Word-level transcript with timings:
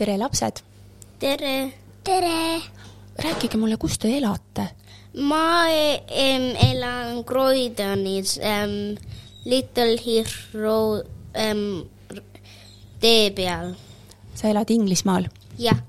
tere, 0.00 0.16
lapsed! 0.18 0.62
tere! 1.18 1.72
tere! 2.04 2.62
rääkige 3.20 3.58
mulle, 3.60 3.76
kus 3.76 3.98
te 4.00 4.08
elate? 4.16 4.64
ma 5.28 5.68
em, 5.68 6.46
elan 6.70 7.20
Croydonis 7.28 8.38
ähm, 8.40 8.96
Little 9.44 9.98
Hero 10.00 11.02
ähm, 11.34 11.82
tee 13.00 13.28
peal. 13.36 13.74
sa 14.34 14.48
elad 14.48 14.72
Inglismaal? 14.72 15.28
jah. 15.58 15.84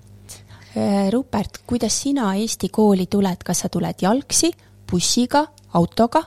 Rupert, 1.11 1.63
kuidas 1.67 2.01
sina 2.01 2.33
Eesti 2.35 2.69
kooli 2.71 3.07
tuled, 3.11 3.43
kas 3.47 3.63
sa 3.63 3.69
tuled 3.71 4.03
jalgsi, 4.03 4.51
bussiga, 4.91 5.45
autoga? 5.73 6.25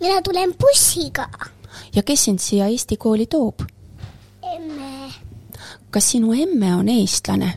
mina 0.00 0.22
tulen 0.22 0.54
bussiga. 0.54 1.26
ja 1.94 2.02
kes 2.06 2.24
sind 2.30 2.38
siia 2.38 2.70
Eesti 2.70 2.96
kooli 2.96 3.26
toob? 3.26 3.66
emme. 4.54 4.91
Kas 5.92 6.10
sinu 6.10 6.32
emme 6.32 6.74
on 6.74 6.88
eestlane? 6.88 7.52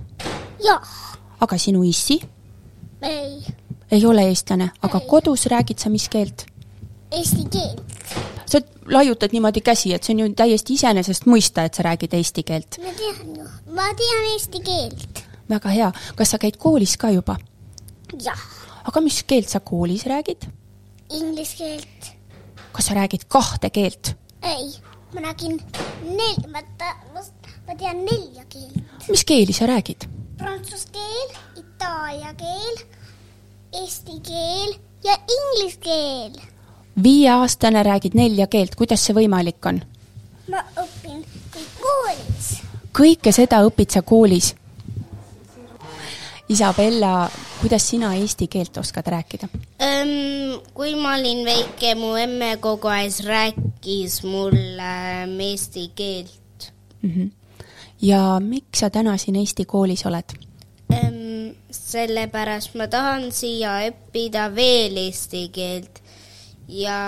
jah. 0.63 0.95
aga 1.39 1.57
sinu 1.57 1.83
issi? 1.87 2.19
ei. 3.01 3.45
ei 3.91 4.05
ole 4.05 4.27
eestlane, 4.29 4.69
aga 4.81 4.99
ei. 4.99 5.07
kodus 5.07 5.45
räägid 5.51 5.79
sa 5.79 5.89
mis 5.89 6.09
keelt? 6.11 6.45
Eesti 7.11 7.45
keelt. 7.51 8.15
sa 8.45 8.59
laiutad 8.91 9.31
niimoodi 9.31 9.61
käsi, 9.61 9.93
et 9.93 10.03
see 10.03 10.15
on 10.17 10.25
ju 10.25 10.33
täiesti 10.35 10.75
iseenesest 10.75 11.29
mõista, 11.31 11.63
et 11.63 11.79
sa 11.79 11.85
räägid 11.87 12.17
eesti 12.17 12.43
keelt. 12.43 12.79
ma 12.83 12.91
tean 12.99 13.39
ju, 13.39 13.47
ma 13.77 13.87
tean 14.01 14.27
eesti 14.33 14.63
keelt. 14.67 15.23
väga 15.49 15.71
hea, 15.77 15.89
kas 16.19 16.35
sa 16.35 16.41
käid 16.41 16.59
koolis 16.59 16.97
ka 16.99 17.13
juba? 17.15 17.37
jah. 18.19 18.45
aga 18.83 19.05
mis 19.05 19.23
keelt 19.23 19.49
sa 19.49 19.63
koolis 19.63 20.03
räägid? 20.11 20.49
Inglise 21.15 21.55
keelt. 21.63 22.11
kas 22.75 22.91
sa 22.91 22.99
räägid 22.99 23.29
kahte 23.31 23.71
keelt? 23.71 24.15
ei, 24.43 24.73
ma 25.15 25.29
räägin 25.29 25.61
nel-, 26.03 26.51
ma 26.51 26.67
ta-, 26.75 26.99
ma 27.67 27.75
tean 27.75 28.03
nelja 28.05 28.45
keelt. 28.49 29.07
mis 29.09 29.25
keeli 29.25 29.53
sa 29.53 29.67
räägid? 29.69 30.07
Prantsuse 30.37 30.87
keel, 30.91 31.29
itaalia 31.61 32.33
keel, 32.33 32.83
eesti 33.81 34.19
keel 34.25 34.75
ja 35.03 35.17
inglise 35.37 35.79
keel. 35.79 36.41
viieaastane 37.03 37.83
räägid 37.83 38.13
nelja 38.13 38.47
keelt, 38.47 38.75
kuidas 38.75 39.05
see 39.05 39.15
võimalik 39.15 39.65
on? 39.65 39.81
ma 40.49 40.61
õpin 40.75 41.23
kõik 41.53 41.81
koolis. 41.81 42.51
kõike 42.93 43.31
seda 43.35 43.63
õpid 43.67 43.97
sa 43.97 44.01
koolis? 44.01 44.55
Isabella, 46.49 47.31
kuidas 47.61 47.87
sina 47.89 48.13
eesti 48.15 48.47
keelt 48.47 48.77
oskad 48.77 49.07
rääkida 49.09 49.49
kui 50.75 50.95
ma 50.99 51.15
olin 51.15 51.45
väike, 51.47 51.95
mu 51.99 52.13
emme 52.19 52.55
kogu 52.63 52.89
aeg 52.91 53.19
rääkis 53.25 54.21
mulle 54.27 54.91
eesti 55.47 55.89
keelt 55.95 56.71
mm. 57.01 57.11
-hmm. 57.11 57.29
Ja 58.01 58.39
miks 58.39 58.79
sa 58.79 58.89
täna 58.89 59.17
siin 59.17 59.35
Eesti 59.35 59.65
koolis 59.65 60.05
oled 60.05 60.35
sellepärast 61.95 62.75
ma 62.79 62.87
tahan 62.91 63.29
siia 63.35 63.77
õppida 63.89 64.49
veel 64.55 64.97
eesti 65.05 65.47
keelt 65.53 66.01
ja 66.71 66.99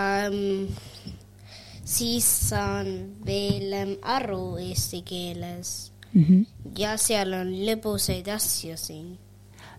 siis 1.87 2.27
saan 2.49 2.89
veel 3.25 3.75
aru 4.01 4.57
eesti 4.63 5.01
keeles 5.07 5.91
mm. 6.13 6.23
-hmm. 6.23 6.45
ja 6.77 6.97
seal 6.97 7.33
on 7.33 7.53
lõbusaid 7.69 8.27
asju 8.35 8.77
siin 8.77 9.17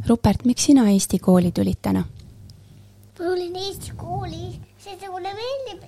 Rupert, 0.07 0.45
miks 0.45 0.65
sina 0.65 0.91
Eesti 0.91 1.19
kooli 1.19 1.53
tulid 1.53 1.81
täna? 1.83 2.01
ma 2.01 3.25
tulin 3.25 3.57
Eesti 3.57 3.93
kooli, 3.97 4.61
sest 4.79 5.09
mulle 5.11 5.33
meeldib 5.35 5.83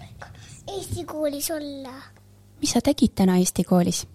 Eesti 0.66 1.04
koolis 1.04 1.50
olla. 1.50 1.94
mis 2.60 2.70
sa 2.70 2.80
tegid 2.80 3.14
täna 3.14 3.38
Eesti 3.38 3.64
koolis? 3.64 4.06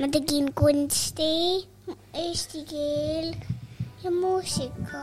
Ma 0.00 0.08
tegin 0.08 0.52
kunsti, 0.56 1.60
eesti 2.16 2.62
keel 2.64 3.34
ja 4.04 4.10
muusika. 4.10 5.00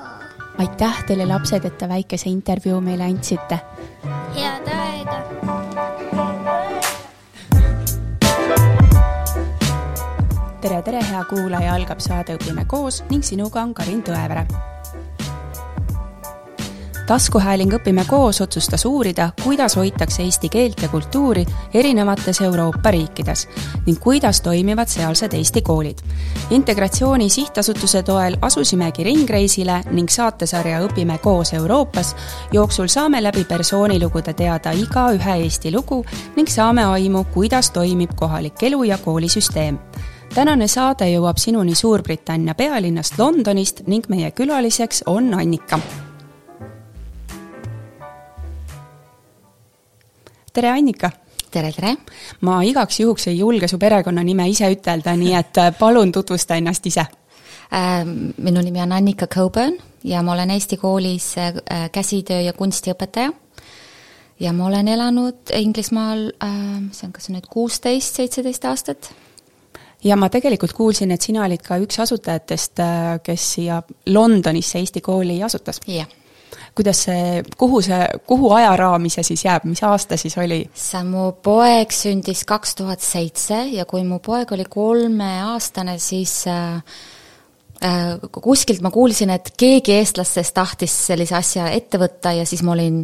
aitäh 0.57 1.03
teile, 1.05 1.25
lapsed, 1.29 1.65
et 1.65 1.77
te 1.77 1.89
väikese 1.89 2.29
intervjuu 2.29 2.79
meile 2.81 3.05
andsite. 3.05 3.59
head 4.35 4.67
aega 4.67 5.19
tere, 10.61 10.81
tere, 10.81 11.03
hea 11.11 11.21
kuulaja, 11.29 11.75
algab 11.75 12.01
saade 12.01 12.39
Õpime 12.39 12.65
koos 12.65 13.03
ning 13.11 13.23
sinuga 13.23 13.61
on 13.61 13.77
Karin 13.77 14.01
Tõevere. 14.03 14.47
Taskuhääling 17.07 17.73
Õpime 17.73 18.03
koos 18.07 18.41
otsustas 18.41 18.85
uurida, 18.85 19.29
kuidas 19.43 19.75
hoitakse 19.75 20.23
eesti 20.23 20.49
keelt 20.49 20.81
ja 20.81 20.87
kultuuri 20.87 21.45
erinevates 21.73 22.41
Euroopa 22.41 22.91
riikides 22.91 23.47
ning 23.85 23.99
kuidas 23.99 24.41
toimivad 24.41 24.87
sealsed 24.87 25.33
Eesti 25.33 25.61
koolid. 25.61 25.97
integratsiooni 26.49 27.29
sihtasutuse 27.29 28.03
toel 28.03 28.37
asusimegi 28.41 29.03
ringreisile 29.03 29.81
ning 29.91 30.09
saatesarja 30.09 30.81
Õpime 30.81 31.17
koos 31.17 31.53
Euroopas 31.53 32.15
jooksul 32.51 32.87
saame 32.87 33.23
läbi 33.23 33.43
persoonilugude 33.43 34.33
teada 34.33 34.71
igaühe 34.71 35.35
Eesti 35.43 35.71
lugu 35.75 36.05
ning 36.35 36.49
saame 36.49 36.85
aimu, 36.85 37.23
kuidas 37.33 37.71
toimib 37.71 38.15
kohalik 38.15 38.63
elu 38.63 38.83
ja 38.83 38.97
koolisüsteem 38.97 39.79
tänane 40.35 40.67
saade 40.67 41.07
jõuab 41.09 41.37
sinuni 41.37 41.75
Suurbritannia 41.75 42.55
pealinnast 42.55 43.17
Londonist 43.17 43.81
ning 43.87 44.09
meie 44.09 44.31
külaliseks 44.31 45.03
on 45.05 45.33
Annika. 45.33 45.79
Tere, 50.57 50.71
Annika! 50.73 51.11
tere, 51.53 51.69
tere! 51.71 51.93
ma 52.47 52.57
igaks 52.65 53.01
juhuks 53.03 53.27
ei 53.29 53.37
julge 53.37 53.69
su 53.69 53.77
perekonnanime 53.81 54.47
ise 54.49 54.69
ütelda, 54.73 55.13
nii 55.19 55.35
et 55.37 55.59
äh, 55.61 55.69
palun 55.77 56.11
tutvusta 56.15 56.57
ennast 56.57 56.87
ise 56.89 57.03
äh,. 57.05 58.01
minu 58.05 58.63
nimi 58.65 58.81
on 58.81 58.95
Annika 58.97 59.27
Coburn 59.29 59.77
ja 60.03 60.23
ma 60.25 60.33
olen 60.33 60.55
Eesti 60.55 60.79
koolis 60.81 61.29
äh, 61.37 61.61
käsitöö 61.93 62.41
ja 62.41 62.55
kunstiõpetaja. 62.57 63.31
ja 64.39 64.53
ma 64.53 64.65
olen 64.71 64.87
elanud 64.87 65.53
Inglismaal 65.53 66.27
äh,, 66.43 66.57
see 66.91 67.05
on 67.05 67.13
kas 67.13 67.29
nüüd 67.29 67.45
kuusteist, 67.53 68.17
seitseteist 68.17 68.65
aastat 68.65 69.13
ja 70.03 70.17
ma 70.17 70.31
tegelikult 70.33 70.73
kuulsin, 70.73 71.13
et 71.13 71.21
sina 71.21 71.45
olid 71.45 71.61
ka 71.61 71.77
üks 71.85 72.01
asutajatest, 72.01 72.81
äh, 72.81 73.19
kes 73.21 73.51
siia 73.59 73.83
Londonisse 74.09 74.81
Eesti 74.81 75.05
kooli 75.05 75.37
asutas. 75.43 75.85
jah. 75.85 76.09
Kuidas 76.77 77.03
see, 77.07 77.43
kuhu 77.57 77.81
see, 77.85 77.99
kuhu 78.29 78.51
ajaraami 78.57 79.11
see 79.13 79.25
siis 79.31 79.45
jääb, 79.47 79.67
mis 79.69 79.83
aasta 79.85 80.17
siis 80.19 80.37
oli? 80.37 80.61
mu 81.07 81.31
poeg 81.43 81.93
sündis 81.95 82.43
kaks 82.47 82.75
tuhat 82.79 83.03
seitse 83.03 83.63
ja 83.73 83.85
kui 83.89 84.03
mu 84.07 84.19
poeg 84.23 84.51
oli 84.55 84.65
kolmeaastane, 84.69 85.97
siis 86.01 86.35
äh, 86.51 86.77
äh, 87.85 88.13
kuskilt 88.41 88.81
ma 88.85 88.91
kuulsin, 88.91 89.33
et 89.33 89.53
keegi 89.57 89.97
eestlastest 89.97 90.53
tahtis 90.57 90.93
sellise 91.09 91.35
asja 91.39 91.71
ette 91.73 91.99
võtta 92.01 92.35
ja 92.37 92.45
siis 92.45 92.63
ma 92.63 92.75
olin, 92.77 93.03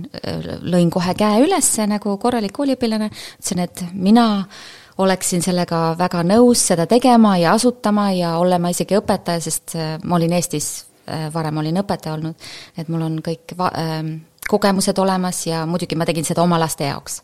lõin 0.61 0.93
kohe 0.93 1.17
käe 1.17 1.43
üles 1.47 1.73
nagu 1.89 2.17
korralik 2.21 2.55
kooliõpilane, 2.55 3.09
ütlesin, 3.09 3.65
et 3.67 3.85
mina 3.93 4.29
äh, 4.39 4.63
oleksin 4.97 5.41
sellega 5.41 5.95
väga 5.97 6.23
nõus 6.27 6.61
seda 6.67 6.85
tegema 6.89 7.35
ja 7.41 7.53
asutama 7.57 8.11
ja 8.13 8.37
olema 8.41 8.71
isegi 8.73 8.97
õpetaja, 8.99 9.41
sest 9.43 9.75
äh, 9.77 9.95
ma 10.03 10.17
olin 10.19 10.35
Eestis, 10.37 10.69
äh, 10.83 10.92
varem 11.33 11.57
olin 11.57 11.81
õpetaja 11.81 12.13
olnud, 12.13 12.47
et 12.77 12.87
mul 12.87 13.01
on 13.01 13.19
kõik 13.25 13.55
va-, 13.57 13.73
äh, 13.77 13.99
kogemused 14.49 14.97
olemas 14.97 15.45
ja 15.47 15.65
muidugi 15.65 15.95
ma 15.99 16.07
tegin 16.07 16.25
seda 16.27 16.43
oma 16.43 16.59
laste 16.59 16.87
jaoks. 16.89 17.21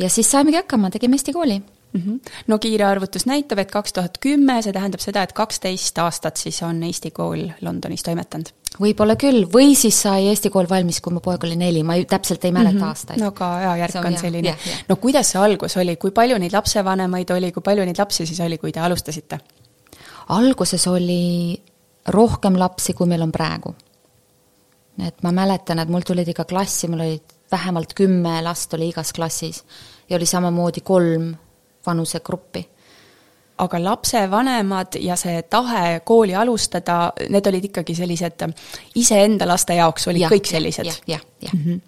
ja 0.00 0.08
siis 0.10 0.30
saimegi 0.30 0.56
hakkama, 0.56 0.90
tegime 0.90 1.16
Eesti 1.16 1.32
kooli 1.32 1.58
mm. 1.58 2.00
-hmm. 2.00 2.20
no 2.46 2.58
kiire 2.58 2.84
arvutus 2.84 3.26
näitab, 3.26 3.58
et 3.58 3.70
kaks 3.70 3.92
tuhat 3.92 4.18
kümme, 4.18 4.62
see 4.62 4.72
tähendab 4.72 5.00
seda, 5.00 5.22
et 5.22 5.32
kaksteist 5.32 5.98
aastat 5.98 6.36
siis 6.36 6.62
on 6.62 6.82
Eesti 6.82 7.10
kool 7.10 7.48
Londonis 7.60 8.02
toimetanud 8.02 8.52
võib-olla 8.80 9.16
küll, 9.16 9.46
või 9.52 9.74
siis 9.76 10.02
sai 10.02 10.28
Eesti 10.28 10.50
kool 10.50 10.68
valmis, 10.68 11.00
kui 11.00 11.12
mu 11.14 11.20
poeg 11.24 11.44
oli 11.44 11.56
neli, 11.56 11.82
ma 11.82 11.96
ei, 11.98 12.04
täpselt 12.04 12.44
ei 12.44 12.52
mäleta 12.52 12.74
mm 12.74 12.82
-hmm. 12.82 12.88
aastaid. 12.88 13.20
no 13.20 13.26
aga 13.26 13.54
ajajärk 13.56 13.94
on, 13.94 14.06
on 14.06 14.18
selline. 14.18 14.56
no 14.88 14.96
kuidas 14.96 15.30
see 15.32 15.40
algus 15.40 15.76
oli, 15.76 15.96
kui 15.96 16.10
palju 16.10 16.38
neid 16.38 16.52
lapsevanemaid 16.52 17.30
oli, 17.30 17.52
kui 17.52 17.62
palju 17.62 17.84
neid 17.84 17.98
lapsi 17.98 18.26
siis 18.26 18.40
oli, 18.40 18.58
kui 18.58 18.72
te 18.72 18.80
alustasite? 18.80 19.38
alguses 20.28 20.86
oli 20.86 21.62
rohkem 22.06 22.58
lapsi, 22.58 22.94
kui 22.94 23.06
meil 23.06 23.22
on 23.22 23.32
praegu. 23.32 23.74
et 25.06 25.22
ma 25.22 25.32
mäletan, 25.32 25.78
et 25.78 25.88
mul 25.88 26.02
tulid 26.02 26.28
ikka 26.28 26.44
klassi, 26.44 26.88
mul 26.88 27.00
olid 27.00 27.36
vähemalt 27.50 27.94
kümme 27.94 28.42
last 28.42 28.74
oli 28.74 28.88
igas 28.88 29.12
klassis 29.12 29.64
ja 30.10 30.16
oli 30.16 30.26
samamoodi 30.26 30.80
kolm 30.80 31.34
vanusegruppi 31.86 32.68
aga 33.58 33.80
lapsevanemad 33.82 34.98
ja 35.02 35.16
see 35.18 35.42
tahe 35.50 36.00
kooli 36.06 36.34
alustada, 36.38 37.12
need 37.28 37.46
olid 37.50 37.68
ikkagi 37.70 37.94
sellised 37.98 38.44
iseenda 39.00 39.48
laste 39.48 39.74
jaoks 39.78 40.08
olid 40.10 40.26
ja, 40.26 40.30
kõik 40.32 40.50
sellised? 40.50 40.86
jah, 40.86 40.98
jah, 41.06 41.24
jah. 41.42 41.54
Mhm. 41.54 41.80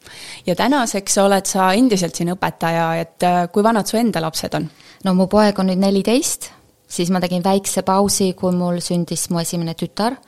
ja 0.46 0.56
tänaseks 0.58 1.18
oled 1.22 1.46
sa 1.46 1.72
endiselt 1.78 2.18
siin 2.18 2.32
õpetaja, 2.34 2.86
et 3.00 3.26
äh, 3.26 3.42
kui 3.52 3.64
vanad 3.66 3.86
su 3.86 4.00
enda 4.00 4.22
lapsed 4.22 4.56
on? 4.58 4.66
no 5.04 5.14
mu 5.14 5.28
poeg 5.30 5.58
on 5.58 5.70
nüüd 5.70 5.82
neliteist, 5.82 6.50
siis 6.90 7.10
ma 7.14 7.22
tegin 7.22 7.44
väikse 7.44 7.84
pausi, 7.86 8.32
kui 8.34 8.54
mul 8.56 8.80
sündis 8.84 9.28
mu 9.30 9.40
esimene 9.42 9.76
tütar. 9.78 10.18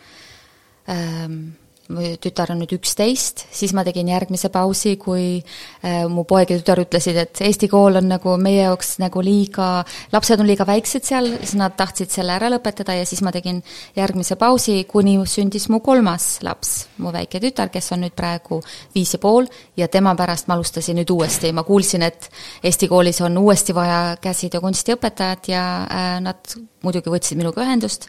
Ähm, 0.90 1.54
mu 1.90 2.04
tütar 2.22 2.52
on 2.52 2.60
nüüd 2.62 2.72
üksteist, 2.76 3.44
siis 3.54 3.72
ma 3.74 3.82
tegin 3.86 4.08
järgmise 4.12 4.50
pausi, 4.52 4.94
kui 5.00 5.40
äh, 5.40 6.04
mu 6.10 6.24
poeg 6.28 6.52
ja 6.52 6.58
tütar 6.60 6.82
ütlesid, 6.84 7.18
et 7.18 7.40
Eesti 7.42 7.68
kool 7.70 7.98
on 7.98 8.08
nagu 8.12 8.36
meie 8.40 8.62
jaoks 8.62 8.94
nagu 9.02 9.22
liiga, 9.24 9.82
lapsed 10.14 10.42
on 10.42 10.48
liiga 10.48 10.66
väiksed 10.68 11.06
seal, 11.08 11.32
siis 11.40 11.56
nad 11.58 11.74
tahtsid 11.78 12.12
selle 12.12 12.36
ära 12.36 12.50
lõpetada 12.52 12.94
ja 12.96 13.06
siis 13.08 13.22
ma 13.26 13.32
tegin 13.34 13.62
järgmise 13.98 14.38
pausi, 14.40 14.78
kuni 14.90 15.16
sündis 15.28 15.68
mu 15.72 15.82
kolmas 15.84 16.36
laps, 16.46 16.86
mu 17.02 17.12
väike 17.14 17.42
tütar, 17.42 17.72
kes 17.72 17.92
on 17.96 18.04
nüüd 18.06 18.16
praegu 18.18 18.62
viis 18.94 19.16
ja 19.16 19.22
pool 19.22 19.50
ja 19.76 19.90
tema 19.92 20.14
pärast 20.18 20.48
ma 20.48 20.56
alustasin 20.58 21.00
nüüd 21.00 21.10
uuesti, 21.10 21.52
ma 21.56 21.66
kuulsin, 21.66 22.06
et 22.06 22.30
Eesti 22.62 22.88
koolis 22.88 23.20
on 23.26 23.38
uuesti 23.42 23.74
vaja 23.74 24.16
käsitöö 24.22 24.62
kunstiõpetajat 24.62 25.52
ja 25.52 25.66
äh, 25.82 26.14
nad 26.22 26.56
muidugi 26.82 27.10
võtsid 27.10 27.40
minuga 27.40 27.66
ühendust 27.66 28.08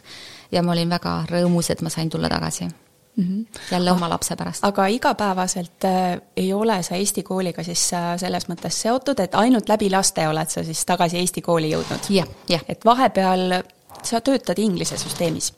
ja 0.54 0.62
ma 0.62 0.74
olin 0.76 0.94
väga 0.94 1.20
rõõmus, 1.30 1.70
et 1.74 1.82
ma 1.82 1.92
sain 1.92 2.10
tulla 2.10 2.30
tagasi 2.30 2.70
mm. 3.16 3.24
-hmm. 3.24 3.60
jälle 3.70 3.92
oma 3.92 4.08
lapse 4.08 4.36
pärast. 4.36 4.64
aga 4.64 4.86
igapäevaselt 4.86 5.84
äh, 5.84 6.20
ei 6.36 6.52
ole 6.52 6.82
sa 6.82 6.94
Eesti 6.94 7.22
kooliga 7.22 7.62
siis 7.62 7.92
äh, 7.92 8.18
selles 8.18 8.48
mõttes 8.48 8.82
seotud, 8.82 9.20
et 9.20 9.34
ainult 9.34 9.68
läbi 9.68 9.90
laste 9.90 10.28
oled 10.28 10.48
sa 10.48 10.64
siis 10.64 10.84
tagasi 10.86 11.18
Eesti 11.18 11.42
kooli 11.42 11.70
jõudnud? 11.70 12.10
jah, 12.10 12.28
jah. 12.48 12.64
et 12.68 12.84
vahepeal 12.84 13.62
sa 14.02 14.20
töötad 14.20 14.58
Inglise 14.58 14.96
süsteemis 14.96 15.52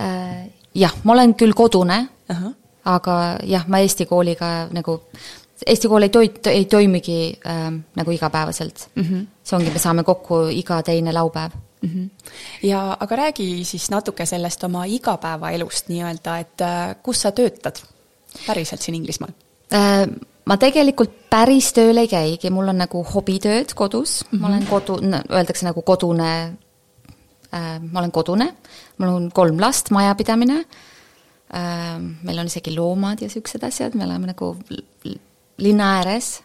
äh,? 0.00 0.50
Jah, 0.74 0.92
ma 1.04 1.12
olen 1.12 1.34
küll 1.34 1.52
kodune 1.54 2.08
uh, 2.30 2.36
-huh. 2.36 2.54
aga 2.84 3.38
jah, 3.42 3.66
ma 3.68 3.78
Eesti 3.78 4.06
kooliga 4.06 4.68
nagu 4.70 5.00
Eesti 5.66 5.88
kool 5.88 6.02
ei 6.02 6.08
toi-, 6.08 6.50
ei 6.50 6.64
toimigi 6.64 7.38
äh, 7.46 7.72
nagu 7.96 8.10
igapäevaselt 8.10 8.90
mm. 8.94 9.02
-hmm. 9.02 9.26
see 9.42 9.56
ongi, 9.56 9.70
me 9.70 9.78
saame 9.78 10.04
kokku 10.04 10.46
iga 10.50 10.82
teine 10.82 11.12
laupäev. 11.12 11.50
Ja 12.62 12.96
aga 13.00 13.16
räägi 13.16 13.64
siis 13.64 13.90
natuke 13.90 14.26
sellest 14.26 14.64
oma 14.64 14.84
igapäevaelust 14.84 15.88
nii-öelda, 15.88 16.38
et 16.38 16.60
äh, 16.60 16.96
kus 17.02 17.22
sa 17.22 17.32
töötad 17.32 17.78
päriselt 18.46 18.82
siin 18.82 18.94
Inglismaal? 18.94 19.32
Äh,? 19.72 20.06
ma 20.48 20.56
tegelikult 20.56 21.12
päris 21.30 21.72
tööl 21.76 22.00
ei 22.00 22.08
käigi, 22.08 22.50
mul 22.50 22.70
on 22.72 22.78
nagu 22.80 23.02
hobitööd 23.04 23.74
kodus. 23.76 24.24
Mm, 24.24 24.28
-hmm. 24.30 24.40
ma 24.40 24.48
olen 24.48 24.66
kodu, 24.66 24.98
öeldakse 25.30 25.66
nagu 25.66 25.82
kodune 25.82 26.30
äh,, 27.54 27.80
ma 27.80 28.00
olen 28.00 28.12
kodune, 28.12 28.54
mul 28.98 29.08
on 29.08 29.30
kolm 29.32 29.60
last, 29.60 29.90
majapidamine. 29.90 30.64
Äh,, 31.54 31.98
meil 32.22 32.38
on 32.38 32.46
isegi 32.46 32.76
loomad 32.76 33.20
ja 33.20 33.28
niisugused 33.28 33.62
asjad, 33.62 33.94
me 33.94 34.04
elame 34.04 34.26
nagu 34.26 34.56
linna 35.58 35.96
ääres 35.98 36.40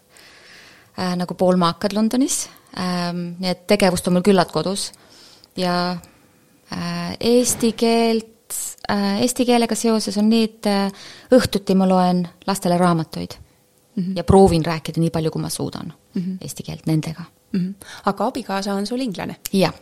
äh,, 0.99 1.15
nagu 1.15 1.33
poolmaakad 1.33 1.93
Londonis. 1.93 2.49
Äh,, 2.77 3.13
nii 3.13 3.49
et 3.49 3.67
tegevust 3.67 4.07
on 4.07 4.13
mul 4.13 4.27
küllalt 4.27 4.51
kodus 4.51 4.91
ja 5.57 5.97
äh, 6.71 7.17
eesti 7.19 7.71
keelt 7.71 8.53
äh,, 8.91 9.21
eesti 9.21 9.45
keelega 9.45 9.75
seoses 9.75 10.17
on 10.17 10.29
nii, 10.29 10.43
et 10.43 10.69
äh, 10.69 10.91
õhtuti 11.31 11.75
ma 11.75 11.87
loen 11.89 12.27
lastele 12.47 12.77
raamatuid 12.77 13.37
mm 13.95 14.03
-hmm. 14.03 14.13
ja 14.15 14.23
proovin 14.23 14.65
rääkida 14.65 14.99
nii 14.99 15.09
palju, 15.09 15.31
kui 15.31 15.41
ma 15.41 15.49
suudan 15.49 15.93
mm 16.13 16.21
-hmm. 16.21 16.37
eesti 16.41 16.63
keelt 16.63 16.85
nendega 16.85 17.23
mm. 17.51 17.59
-hmm. 17.59 17.87
aga 18.05 18.25
abikaasa 18.25 18.73
on 18.73 18.87
sul 18.87 18.99
inglane? 18.99 19.35
jah 19.53 19.73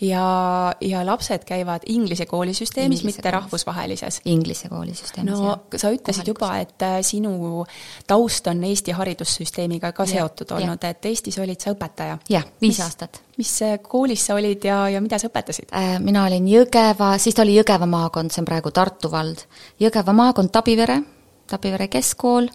ja, 0.00 0.74
ja 0.80 1.06
lapsed 1.06 1.44
käivad 1.44 1.82
Inglise 1.86 2.26
koolisüsteemis, 2.26 3.04
mitte 3.04 3.22
koolis. 3.22 3.32
rahvusvahelises? 3.32 4.20
Inglise 4.24 4.68
koolisüsteemis, 4.68 5.32
no 5.32 5.48
jah. 5.48 5.60
sa 5.76 5.90
ütlesid 5.90 6.22
Kohalikus. 6.22 6.28
juba, 6.28 6.58
et 6.58 6.82
äh, 6.82 6.98
sinu 7.02 7.64
taust 8.06 8.46
on 8.46 8.64
Eesti 8.64 8.94
haridussüsteemiga 8.94 9.92
ka 9.92 10.06
ja, 10.06 10.12
seotud 10.12 10.54
olnud, 10.56 10.84
et 10.84 11.10
Eestis 11.10 11.38
olid 11.38 11.60
sa 11.60 11.74
õpetaja? 11.74 12.18
jah, 12.30 12.46
viis 12.60 12.76
mis, 12.76 12.80
aastat. 12.84 13.20
mis 13.36 13.52
äh, 13.66 13.78
koolis 13.82 14.26
sa 14.26 14.38
olid 14.38 14.64
ja, 14.64 14.84
ja 14.88 15.02
mida 15.04 15.18
sa 15.18 15.30
õpetasid? 15.32 15.72
Äh, 15.74 15.98
mina 16.04 16.24
olin 16.28 16.46
Jõgeva, 16.48 17.16
siis 17.18 17.34
ta 17.34 17.42
oli 17.46 17.58
Jõgeva 17.58 17.90
maakond, 17.90 18.34
see 18.34 18.42
on 18.44 18.48
praegu 18.48 18.70
Tartu 18.74 19.10
vald. 19.10 19.44
Jõgeva 19.82 20.14
maakond, 20.14 20.54
Tabivere, 20.54 21.02
Tabivere 21.48 21.88
keskkool, 21.90 22.48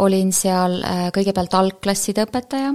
olin 0.00 0.32
seal 0.32 0.80
kõigepealt 1.12 1.54
algklasside 1.56 2.26
õpetaja 2.28 2.74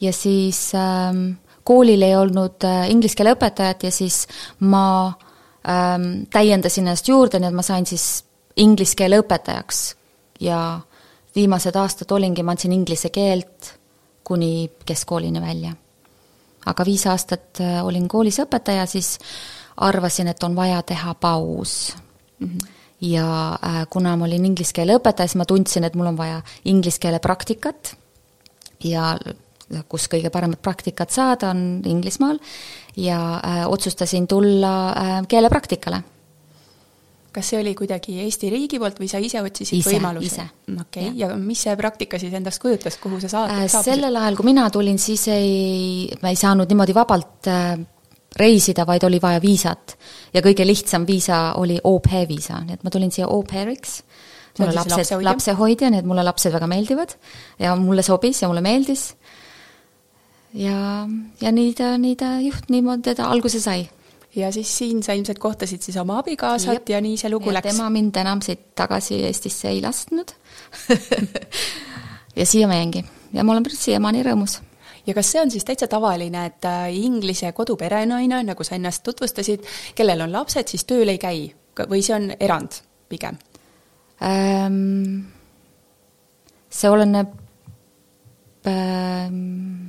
ja 0.00 0.12
siis 0.12 0.70
ähm, 0.74 1.38
koolil 1.68 2.02
ei 2.02 2.16
olnud 2.16 2.64
äh, 2.64 2.86
inglise 2.92 3.18
keele 3.18 3.34
õpetajat 3.36 3.88
ja 3.88 3.92
siis 3.94 4.22
ma 4.64 4.84
ähm, 5.68 6.24
täiendasin 6.32 6.86
ennast 6.86 7.08
juurde, 7.10 7.40
nii 7.40 7.50
et 7.50 7.58
ma 7.58 7.64
sain 7.66 7.86
siis 7.88 8.08
inglise 8.58 8.96
keele 8.98 9.20
õpetajaks 9.22 9.82
ja 10.40 10.62
viimased 11.36 11.76
aastad 11.76 12.10
olingi, 12.16 12.42
ma 12.42 12.54
andsin 12.56 12.72
inglise 12.74 13.10
keelt 13.14 13.74
kuni 14.26 14.70
keskkoolini 14.86 15.40
välja. 15.40 15.74
aga 16.68 16.84
viis 16.84 17.06
aastat 17.06 17.60
äh, 17.64 17.84
olin 17.86 18.08
koolis 18.08 18.40
õpetaja, 18.44 18.86
siis 18.86 19.18
arvasin, 19.76 20.28
et 20.28 20.42
on 20.42 20.56
vaja 20.56 20.82
teha 20.82 21.14
paus 21.14 21.94
mm. 22.38 22.46
-hmm. 22.46 22.66
ja 23.00 23.58
äh, 23.64 23.86
kuna 23.90 24.16
ma 24.16 24.24
olin 24.24 24.44
inglise 24.44 24.72
keele 24.72 24.96
õpetaja, 24.98 25.28
siis 25.28 25.36
ma 25.36 25.44
tundsin, 25.44 25.84
et 25.84 25.94
mul 25.94 26.06
on 26.06 26.16
vaja 26.16 26.42
inglise 26.64 26.98
keele 27.00 27.18
praktikat 27.18 27.96
ja 28.84 29.16
kus 29.88 30.08
kõige 30.10 30.30
paremat 30.32 30.60
praktikat 30.62 31.12
saada, 31.12 31.50
on 31.52 31.82
Inglismaal, 31.86 32.38
ja 32.96 33.18
äh, 33.38 33.64
otsustasin 33.68 34.28
tulla 34.28 34.92
äh, 34.92 35.18
keelepraktikale. 35.28 36.02
kas 37.32 37.50
see 37.52 37.60
oli 37.60 37.74
kuidagi 37.76 38.16
Eesti 38.24 38.48
riigi 38.50 38.78
poolt 38.82 38.96
või 38.98 39.06
sa 39.06 39.20
ise 39.22 39.42
otsisid 39.44 39.78
ise, 39.78 39.90
võimalusi? 39.92 40.40
okei. 40.40 40.80
Okay., 40.80 41.12
ja 41.20 41.28
mis 41.36 41.60
see 41.66 41.76
praktika 41.76 42.18
siis 42.18 42.32
endast 42.34 42.62
kujutas, 42.62 42.96
kuhu 42.98 43.20
sa 43.20 43.30
saad, 43.30 43.52
äh, 43.52 43.68
sellel 43.68 44.16
ajal, 44.16 44.38
kui 44.38 44.48
mina 44.48 44.66
tulin, 44.74 44.98
siis 44.98 45.28
ei, 45.34 46.08
ma 46.22 46.32
ei 46.32 46.40
saanud 46.40 46.70
niimoodi 46.70 46.96
vabalt 46.96 47.50
äh, 47.52 47.76
reisida, 48.38 48.86
vaid 48.88 49.04
oli 49.04 49.20
vaja 49.22 49.42
viisat. 49.44 49.98
ja 50.34 50.42
kõige 50.42 50.66
lihtsam 50.66 51.06
viisa 51.06 51.52
oli 51.60 51.78
au 51.84 52.00
pair 52.00 52.26
viisa, 52.28 52.62
nii 52.64 52.78
et 52.78 52.84
ma 52.84 52.90
tulin 52.90 53.12
siia 53.12 53.28
au 53.28 53.44
pair'iks. 53.44 54.02
Mul 54.58 54.72
on 54.72 54.74
lapsed, 54.74 55.20
lapsehoidja, 55.22 55.90
nii 55.92 56.00
et 56.02 56.06
mulle 56.08 56.24
lapsed 56.26 56.50
väga 56.50 56.66
meeldivad. 56.66 57.12
Ja 57.62 57.76
mulle 57.78 58.02
sobis 58.02 58.42
ja 58.42 58.48
mulle 58.50 58.64
meeldis 58.64 59.12
ja, 60.54 61.08
ja 61.40 61.52
nii 61.52 61.74
ta, 61.76 61.92
nii 62.00 62.16
ta 62.18 62.36
juht, 62.44 62.70
niimoodi 62.72 63.14
ta 63.14 63.28
alguse 63.32 63.60
sai. 63.60 63.88
ja 64.36 64.52
siis 64.52 64.70
siin 64.78 65.02
sa 65.02 65.16
ilmselt 65.16 65.38
kohtasid 65.38 65.82
siis 65.82 65.96
oma 65.96 66.18
abikaasat 66.22 66.80
Jep. 66.80 66.94
ja 66.94 67.00
nii 67.00 67.16
see 67.16 67.30
lugu 67.32 67.50
ja 67.50 67.58
läks? 67.58 67.72
tema 67.72 67.90
mind 67.90 68.16
enam 68.16 68.42
siit 68.44 68.74
tagasi 68.76 69.22
Eestisse 69.26 69.68
ei 69.68 69.82
lasknud 69.82 70.32
ja 72.38 72.46
siia 72.46 72.68
ma 72.68 72.78
jäängi 72.78 73.04
ja 73.32 73.44
ma 73.44 73.52
olen 73.52 73.70
siiamaani 73.72 74.22
rõõmus 74.26 74.60
ja 75.08 75.14
kas 75.16 75.32
see 75.32 75.40
on 75.40 75.50
siis 75.50 75.64
täitsa 75.64 75.88
tavaline, 75.88 76.44
et 76.46 76.64
äh, 76.68 76.92
Inglise 76.94 77.52
koduperenaine, 77.56 78.42
nagu 78.44 78.64
sa 78.64 78.76
ennast 78.76 79.02
tutvustasid, 79.06 79.64
kellel 79.96 80.26
on 80.26 80.32
lapsed, 80.32 80.68
siis 80.68 80.84
tööl 80.84 81.08
ei 81.08 81.18
käi 81.18 81.48
või 81.88 82.02
see 82.04 82.16
on 82.16 82.30
erand 82.38 82.80
pigem 83.08 83.38
ähm,? 84.22 85.28
see 86.68 86.90
oleneb 86.92 87.30
ähm, 88.68 89.87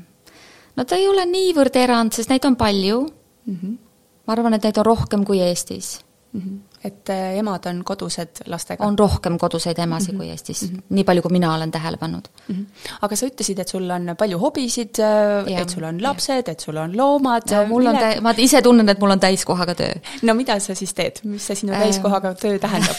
no 0.79 0.87
ta 0.87 0.99
ei 0.99 1.07
ole 1.11 1.27
niivõrd 1.29 1.75
erand, 1.79 2.15
sest 2.15 2.31
neid 2.31 2.45
on 2.47 2.57
palju 2.59 3.03
mm. 3.03 3.55
-hmm. 3.55 3.77
ma 4.25 4.37
arvan, 4.37 4.55
et 4.55 4.69
neid 4.69 4.79
on 4.79 4.87
rohkem 4.87 5.25
kui 5.27 5.41
Eestis 5.43 5.97
mm. 6.31 6.41
-hmm. 6.41 6.57
et 6.87 7.09
äh, 7.09 7.37
emad 7.41 7.65
on 7.65 7.83
kodused 7.83 8.43
lastega? 8.45 8.85
on 8.85 8.99
rohkem 8.99 9.37
koduseid 9.37 9.79
emasid 9.79 10.13
mm 10.13 10.15
-hmm. 10.15 10.23
kui 10.23 10.29
Eestis 10.29 10.61
mm, 10.61 10.77
-hmm. 10.77 10.81
nii 10.89 11.03
palju, 11.03 11.21
kui 11.21 11.31
mina 11.31 11.53
olen 11.55 11.71
tähele 11.71 11.97
pannud 11.97 12.29
mm. 12.47 12.55
-hmm. 12.55 12.95
aga 13.01 13.15
sa 13.15 13.25
ütlesid, 13.25 13.59
et 13.59 13.67
sul 13.67 13.89
on 13.89 14.15
palju 14.17 14.39
hobisid, 14.39 14.99
äh, 14.99 15.61
et 15.61 15.69
sul 15.69 15.83
on 15.83 16.03
lapsed, 16.03 16.47
et 16.47 16.59
sul 16.59 16.77
on 16.77 16.97
loomad. 16.97 17.67
mul 17.67 17.85
on 17.85 17.95
ma 18.21 18.33
ise 18.37 18.61
tunnen, 18.61 18.89
et 18.89 18.99
mul 18.99 19.11
on 19.11 19.19
täiskohaga 19.19 19.75
töö. 19.75 19.93
no 20.21 20.33
mida 20.33 20.59
sa 20.59 20.75
siis 20.75 20.93
teed, 20.93 21.19
mis 21.23 21.47
see 21.47 21.55
sinu 21.55 21.73
täiskohaga 21.73 22.33
töö 22.33 22.59
tähendab 22.59 22.95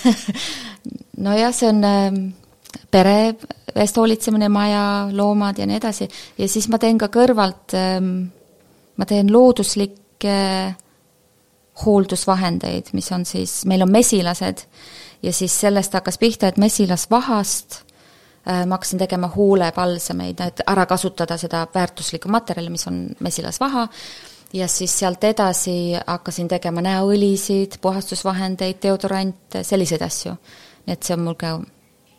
nojah, 1.27 1.55
see 1.55 1.69
on 1.69 1.85
äh, 1.85 2.33
pere 2.91 3.35
eest 3.75 3.97
hoolitsemine, 3.97 4.49
maja, 4.53 5.09
loomad 5.13 5.59
ja 5.59 5.67
nii 5.67 5.79
edasi, 5.79 6.09
ja 6.39 6.49
siis 6.51 6.69
ma 6.71 6.79
teen 6.83 6.99
ka 6.99 7.11
kõrvalt, 7.13 7.75
ähm, 7.79 8.15
ma 8.99 9.07
teen 9.09 9.31
looduslikke 9.33 10.39
hooldusvahendeid, 11.85 12.91
mis 12.93 13.13
on 13.13 13.25
siis, 13.25 13.65
meil 13.67 13.83
on 13.83 13.93
mesilased. 13.93 14.67
Ja 15.23 15.33
siis 15.37 15.53
sellest 15.61 15.93
hakkas 15.93 16.17
pihta, 16.19 16.49
et 16.49 16.59
mesilasvahast 16.61 17.81
äh, 17.81 18.65
ma 18.67 18.79
hakkasin 18.79 19.03
tegema 19.03 19.29
huulepalsameid, 19.35 20.41
et 20.41 20.63
ära 20.67 20.87
kasutada 20.89 21.37
seda 21.41 21.67
väärtuslikku 21.75 22.29
materjali, 22.33 22.73
mis 22.73 22.87
on 22.89 23.03
mesilasvaha, 23.21 23.87
ja 24.53 24.69
siis 24.69 24.99
sealt 24.99 25.25
edasi 25.25 25.95
hakkasin 26.07 26.49
tegema 26.49 26.83
näoõlisid, 26.85 27.79
puhastusvahendeid, 27.81 28.81
deodorante, 28.83 29.63
selliseid 29.65 30.03
asju. 30.03 30.35
nii 30.87 30.97
et 30.97 31.05
see 31.05 31.15
on 31.15 31.23
mul 31.25 31.37
ka 31.39 31.59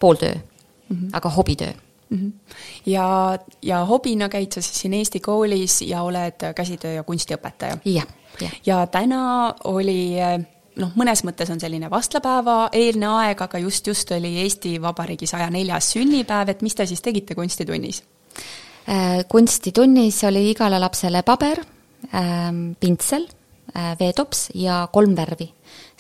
pooltöö 0.02 0.34
mm, 0.36 0.98
-hmm. 0.98 1.10
aga 1.14 1.30
hobitöö 1.30 1.74
mm. 2.10 2.18
-hmm. 2.18 2.56
ja, 2.86 3.40
ja 3.62 3.86
hobina 3.86 4.30
käid 4.30 4.52
sa 4.52 4.62
siis 4.62 4.82
siin 4.82 4.94
Eesti 4.94 5.20
koolis 5.20 5.82
ja 5.82 6.02
oled 6.02 6.50
käsitöö- 6.56 6.96
ja 6.96 7.04
kunstiõpetaja? 7.04 7.78
jah, 7.86 8.08
jah. 8.42 8.52
ja 8.66 8.88
täna 8.88 9.54
oli 9.64 10.18
noh, 10.80 10.94
mõnes 10.96 11.24
mõttes 11.28 11.52
on 11.52 11.60
selline 11.62 11.90
vastlapäeva 11.92 12.70
eelne 12.76 13.08
aeg, 13.08 13.44
aga 13.44 13.62
just, 13.64 13.88
just 13.88 14.12
oli 14.16 14.38
Eesti 14.44 14.78
Vabariigi 14.82 15.28
saja 15.30 15.50
neljas 15.54 15.92
sünnipäev, 15.96 16.54
et 16.54 16.62
mis 16.66 16.76
te 16.76 16.88
siis 16.90 17.04
tegite 17.04 17.36
kunstitunnis? 17.38 18.02
Äh, 18.90 19.22
kunstitunnis 19.30 20.24
oli 20.30 20.48
igale 20.52 20.80
lapsele 20.82 21.24
paber 21.28 21.62
ähm,, 22.16 22.72
pintsel 22.80 23.28
äh, 23.76 23.94
veetops 24.00 24.50
ja 24.56 24.88
kolm 24.94 25.16
värvi. 25.18 25.52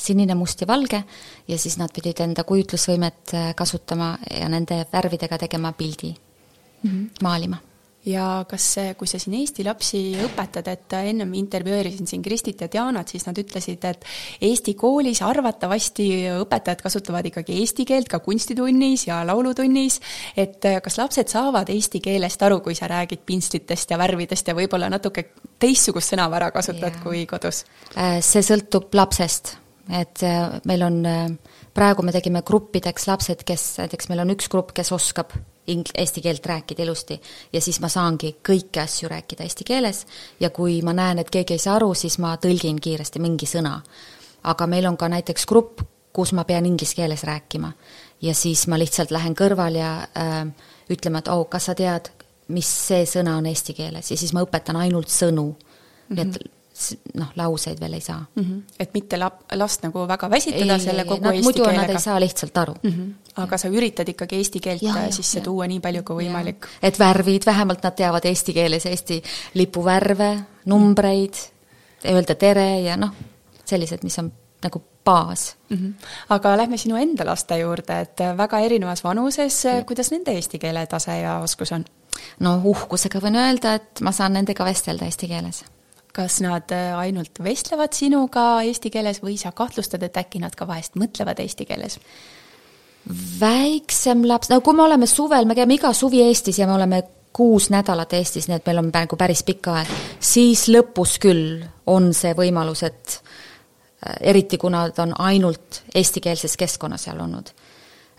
Sinine, 0.01 0.35
must 0.35 0.61
ja 0.61 0.67
valge 0.67 1.03
ja 1.47 1.57
siis 1.57 1.77
nad 1.81 1.93
pidid 1.93 2.23
enda 2.23 2.45
kujutlusvõimet 2.47 3.35
äh, 3.37 3.49
kasutama 3.57 4.13
ja 4.29 4.49
nende 4.51 4.85
värvidega 4.93 5.37
tegema 5.47 5.73
pildi 5.77 6.13
mm, 6.13 6.89
-hmm. 6.89 7.09
maalima 7.23 7.61
ja 8.05 8.45
kas 8.49 8.65
kui 8.97 9.07
sa 9.07 9.19
siin 9.21 9.35
Eesti 9.37 9.63
lapsi 9.65 9.99
õpetad, 10.25 10.67
et 10.71 10.95
ennem 10.97 11.33
intervjueerisin 11.37 12.07
siin 12.09 12.21
Kristit 12.25 12.61
ja 12.61 12.69
Dianat, 12.71 13.11
siis 13.13 13.25
nad 13.27 13.37
ütlesid, 13.37 13.85
et 13.85 14.05
Eesti 14.41 14.73
koolis 14.79 15.21
arvatavasti 15.25 16.07
õpetajad 16.41 16.81
kasutavad 16.81 17.29
ikkagi 17.29 17.59
eesti 17.61 17.85
keelt 17.85 18.09
ka 18.09 18.21
kunstitunnis 18.25 19.05
ja 19.07 19.21
laulutunnis, 19.27 19.99
et 20.37 20.65
kas 20.83 20.97
lapsed 20.97 21.29
saavad 21.31 21.69
eesti 21.69 22.01
keelest 22.01 22.41
aru, 22.43 22.61
kui 22.65 22.75
sa 22.77 22.89
räägid 22.89 23.25
pintslitest 23.25 23.93
ja 23.93 24.01
värvidest 24.01 24.49
ja 24.49 24.57
võib-olla 24.57 24.89
natuke 24.89 25.29
teistsugust 25.61 26.15
sõnavara 26.15 26.51
kasutad 26.51 26.95
yeah. 26.95 27.03
kui 27.03 27.25
kodus? 27.29 27.65
Äh, 27.95 28.17
see 28.25 28.41
sõltub 28.45 28.89
lapsest, 28.97 29.57
et 29.91 30.23
äh, 30.23 30.59
meil 30.65 30.83
on, 30.83 31.05
äh, 31.05 31.29
praegu 31.73 32.03
me 32.03 32.13
tegime 32.15 32.41
gruppideks 32.47 33.07
lapsed, 33.09 33.43
kes, 33.47 33.65
näiteks 33.81 34.07
meil 34.09 34.23
on 34.23 34.31
üks 34.33 34.47
grupp, 34.51 34.71
kes 34.75 34.91
oskab 34.95 35.33
ing-, 35.71 35.91
eesti 35.97 36.23
keelt 36.23 36.45
rääkida 36.47 36.85
ilusti 36.85 37.19
ja 37.53 37.61
siis 37.61 37.81
ma 37.83 37.89
saangi 37.91 38.37
kõiki 38.47 38.81
asju 38.81 39.09
rääkida 39.11 39.43
eesti 39.43 39.67
keeles 39.67 40.05
ja 40.39 40.49
kui 40.49 40.79
ma 40.85 40.95
näen, 40.95 41.19
et 41.19 41.31
keegi 41.33 41.57
ei 41.57 41.63
saa 41.63 41.75
aru, 41.79 41.93
siis 41.97 42.17
ma 42.23 42.37
tõlgin 42.41 42.79
kiiresti 42.81 43.19
mingi 43.19 43.49
sõna. 43.49 43.81
aga 44.43 44.67
meil 44.67 44.85
on 44.89 44.97
ka 44.97 45.09
näiteks 45.09 45.45
grupp, 45.45 45.83
kus 46.13 46.31
ma 46.33 46.43
pean 46.43 46.65
inglise 46.65 46.95
keeles 46.95 47.23
rääkima 47.23 47.73
ja 48.21 48.33
siis 48.33 48.67
ma 48.67 48.79
lihtsalt 48.79 49.11
lähen 49.11 49.35
kõrval 49.35 49.75
ja 49.75 49.91
äh, 50.17 50.47
ütlema, 50.89 51.19
et 51.19 51.27
oh, 51.27 51.49
kas 51.49 51.65
sa 51.65 51.75
tead, 51.75 52.09
mis 52.47 52.67
see 52.87 53.05
sõna 53.05 53.37
on 53.37 53.45
eesti 53.45 53.73
keeles 53.73 54.11
ja 54.11 54.17
siis 54.17 54.33
ma 54.33 54.43
õpetan 54.47 54.79
ainult 54.79 55.09
sõnu 55.09 55.51
mm. 55.51 55.59
-hmm. 55.59 56.15
nii 56.15 56.21
et 56.21 56.39
mhm 56.39 56.60
noh, 57.17 57.31
lauseid 57.35 57.79
veel 57.79 57.93
ei 57.97 58.01
saa 58.01 58.19
mm. 58.19 58.43
-hmm. 58.43 58.61
et 58.79 58.93
mitte 58.93 59.19
lap-, 59.19 59.43
last 59.55 59.83
nagu 59.83 60.07
väga 60.07 60.29
väsitada 60.29 60.77
ei, 60.77 60.85
selle 60.85 61.05
kogu 61.05 61.23
nad, 61.23 61.35
eesti 61.35 61.47
muidu 61.47 61.63
keelega. 61.63 61.81
Nad 61.81 61.95
ei 61.95 62.03
saa 62.03 62.19
lihtsalt 62.19 62.57
aru 62.57 62.75
mm. 62.83 62.91
-hmm. 62.91 63.13
aga 63.43 63.53
ja. 63.53 63.57
sa 63.57 63.67
üritad 63.67 64.09
ikkagi 64.09 64.35
eesti 64.35 64.59
keelt 64.59 64.81
ja, 64.81 64.93
sisse 65.11 65.39
ja. 65.39 65.43
tuua 65.43 65.67
nii 65.67 65.79
palju 65.79 66.03
kui 66.03 66.25
võimalik. 66.25 66.67
et 66.81 66.99
värvid, 66.99 67.45
vähemalt 67.45 67.83
nad 67.83 67.95
teavad 67.95 68.25
eesti 68.25 68.53
keeles 68.53 68.85
Eesti 68.85 69.21
lipu 69.53 69.83
värve, 69.85 70.39
numbreid, 70.65 71.33
öelda 72.05 72.35
tere 72.35 72.81
ja 72.81 72.97
noh, 72.97 73.11
sellised, 73.65 74.03
mis 74.03 74.19
on 74.19 74.31
nagu 74.63 74.83
baas 75.05 75.55
mm. 75.69 75.77
-hmm. 75.77 75.93
aga 76.29 76.57
lähme 76.57 76.77
sinu 76.77 76.95
enda 76.95 77.25
laste 77.25 77.57
juurde, 77.57 77.99
et 78.01 78.19
väga 78.37 78.59
erinevas 78.59 79.03
vanuses, 79.03 79.63
kuidas 79.85 80.11
nende 80.11 80.31
eesti 80.31 80.59
keele 80.59 80.85
tase 80.87 81.17
ja 81.17 81.39
oskus 81.39 81.71
on? 81.71 81.85
no 82.39 82.61
uhkusega 82.63 83.19
võin 83.19 83.35
öelda, 83.35 83.75
et 83.75 84.01
ma 84.01 84.11
saan 84.11 84.33
nendega 84.33 84.65
vestelda 84.65 85.05
eesti 85.05 85.27
keeles 85.27 85.63
kas 86.15 86.41
nad 86.43 86.71
äh, 86.75 86.91
ainult 86.99 87.39
vestlevad 87.43 87.95
sinuga 87.95 88.61
eesti 88.67 88.91
keeles 88.93 89.21
või 89.23 89.37
sa 89.39 89.53
kahtlustad, 89.55 90.03
et 90.03 90.17
äkki 90.19 90.41
nad 90.43 90.55
ka 90.57 90.67
vahest 90.67 90.99
mõtlevad 90.99 91.39
eesti 91.43 91.67
keeles? 91.69 91.99
väiksem 93.39 94.19
laps, 94.29 94.51
no 94.51 94.59
kui 94.61 94.75
me 94.77 94.83
oleme 94.83 95.07
suvel, 95.09 95.47
me 95.49 95.55
käime 95.57 95.73
iga 95.73 95.89
suvi 95.97 96.19
Eestis 96.21 96.59
ja 96.59 96.67
me 96.69 96.75
oleme 96.75 96.99
kuus 97.33 97.71
nädalat 97.73 98.13
Eestis, 98.13 98.45
nii 98.45 98.59
et 98.59 98.67
meil 98.67 98.81
on 98.83 98.91
nagu 98.93 99.17
päris 99.17 99.41
pikk 99.47 99.71
aeg, 99.73 99.93
siis 100.19 100.67
lõpus 100.69 101.15
küll 101.23 101.63
on 101.89 102.11
see 102.13 102.35
võimalus, 102.37 102.83
et 102.85 103.15
äh, 103.17 104.19
eriti 104.33 104.59
kuna 104.61 104.83
ta 104.93 105.07
on 105.07 105.15
ainult 105.17 105.81
eestikeelses 105.95 106.57
keskkonnas 106.59 107.07
seal 107.07 107.23
olnud, 107.23 107.49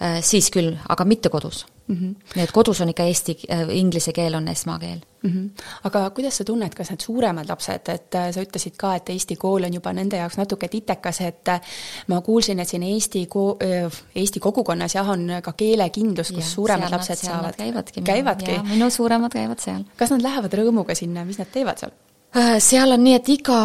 äh, 0.02 0.18
siis 0.24 0.50
küll, 0.50 0.74
aga 0.88 1.06
mitte 1.06 1.30
kodus 1.30 1.62
mm. 1.92 1.98
-hmm. 1.98 2.34
nii 2.34 2.44
et 2.44 2.52
kodus 2.52 2.80
on 2.80 2.88
ikka 2.88 3.04
eesti 3.04 3.38
äh,, 3.50 3.68
inglise 3.70 4.12
keel 4.12 4.34
on 4.34 4.48
esmakeel 4.48 4.98
mm. 5.22 5.30
-hmm. 5.30 5.62
aga 5.84 6.10
kuidas 6.10 6.36
sa 6.36 6.44
tunned, 6.44 6.74
kas 6.74 6.90
need 6.90 7.00
suuremad 7.00 7.48
lapsed, 7.48 7.88
et 7.88 8.14
äh, 8.14 8.30
sa 8.34 8.42
ütlesid 8.42 8.76
ka, 8.76 8.94
et 8.94 9.10
Eesti 9.10 9.36
kool 9.36 9.64
on 9.64 9.74
juba 9.74 9.92
nende 9.92 10.16
jaoks 10.16 10.36
natuke 10.36 10.68
titekas, 10.68 11.20
et 11.20 11.48
äh, 11.48 11.60
ma 12.08 12.20
kuulsin, 12.20 12.60
et 12.60 12.68
siin 12.68 12.82
Eesti 12.82 13.26
ko-, 13.26 13.56
äh, 13.62 14.02
Eesti 14.14 14.40
kogukonnas 14.40 14.94
jah, 14.94 15.08
on 15.08 15.28
ka 15.42 15.52
keelekindlus, 15.52 16.32
kus 16.32 16.44
ja, 16.44 16.50
suuremad 16.50 16.88
seal 16.88 16.98
lapsed 16.98 17.16
nad, 17.16 17.32
saavad. 17.32 17.56
käivadki. 17.56 18.02
käivadki? 18.02 18.60
minu 18.68 18.90
suuremad 18.90 19.32
käivad 19.32 19.58
seal. 19.58 19.84
kas 19.96 20.10
nad 20.10 20.22
lähevad 20.22 20.54
rõõmuga 20.54 20.94
sinna, 20.94 21.24
mis 21.24 21.38
nad 21.38 21.50
teevad 21.52 21.78
seal? 21.78 21.92
Äh, 22.36 22.56
seal 22.64 22.92
on 22.92 23.04
nii, 23.04 23.14
et 23.20 23.28
iga, 23.28 23.58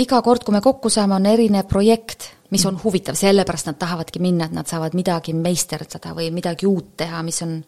iga 0.00 0.22
kord, 0.22 0.44
kui 0.44 0.54
me 0.54 0.60
kokku 0.64 0.90
saame, 0.90 1.14
on 1.14 1.26
erinev 1.26 1.68
projekt 1.68 2.30
mis 2.54 2.66
on 2.70 2.78
huvitav, 2.78 3.18
sellepärast 3.18 3.66
nad 3.66 3.78
tahavadki 3.80 4.22
minna, 4.22 4.46
et 4.46 4.54
nad 4.54 4.68
saavad 4.70 4.94
midagi 4.94 5.34
meisterdada 5.34 6.14
või 6.14 6.30
midagi 6.34 6.68
uut 6.70 6.94
teha, 7.00 7.22
mis 7.26 7.42
on 7.42 7.58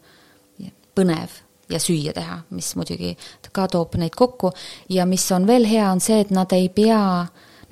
põnev 0.95 1.35
ja 1.69 1.79
süüa 1.83 2.13
teha, 2.15 2.39
mis 2.55 2.71
muidugi 2.79 3.11
ka 3.51 3.67
toob 3.71 3.97
neid 3.99 4.15
kokku. 4.15 4.53
Ja 4.93 5.05
mis 5.09 5.25
on 5.35 5.47
veel 5.47 5.67
hea, 5.67 5.89
on 5.91 6.01
see, 6.03 6.21
et 6.23 6.31
nad 6.35 6.51
ei 6.55 6.69
pea, 6.73 7.01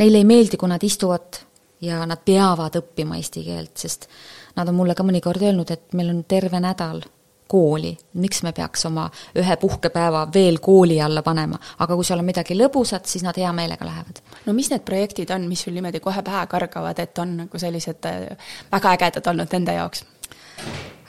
neile 0.01 0.21
ei 0.21 0.27
meeldi, 0.27 0.59
kui 0.59 0.71
nad 0.71 0.83
istuvad 0.83 1.39
ja 1.85 2.03
nad 2.09 2.23
peavad 2.25 2.75
õppima 2.81 3.19
eesti 3.19 3.45
keelt, 3.47 3.75
sest 3.79 4.09
nad 4.55 4.67
on 4.71 4.75
mulle 4.75 4.95
ka 4.95 5.03
mõnikord 5.07 5.43
öelnud, 5.43 5.71
et 5.71 5.95
meil 5.95 6.11
on 6.11 6.23
terve 6.27 6.59
nädal 6.63 7.03
kooli, 7.47 7.91
miks 8.13 8.41
me 8.43 8.51
peaks 8.55 8.85
oma 8.89 9.05
ühe 9.37 9.57
puhkepäeva 9.61 10.25
veel 10.33 10.57
kooli 10.63 10.97
alla 11.01 11.21
panema, 11.25 11.59
aga 11.79 11.95
kui 11.95 12.07
seal 12.07 12.21
on 12.21 12.25
midagi 12.25 12.57
lõbusat, 12.57 13.05
siis 13.09 13.23
nad 13.25 13.37
hea 13.37 13.51
meelega 13.53 13.85
lähevad. 13.85 14.21
no 14.45 14.53
mis 14.53 14.69
need 14.73 14.85
projektid 14.85 15.29
on, 15.35 15.45
mis 15.49 15.61
sul 15.65 15.75
niimoodi 15.77 16.01
kohe 16.01 16.23
pähe 16.25 16.45
kargavad, 16.49 16.99
et 16.99 17.19
on 17.21 17.37
nagu 17.43 17.61
sellised 17.61 18.09
äh, 18.09 18.49
väga 18.71 18.95
ägedad 18.97 19.29
olnud 19.29 19.53
nende 19.53 19.77
jaoks? 19.77 20.05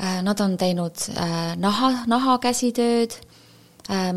Äh, 0.02 0.20
nad 0.22 0.40
on 0.40 0.58
teinud 0.60 1.08
äh, 1.16 1.56
naha, 1.56 1.92
nahakäsitööd, 2.06 3.16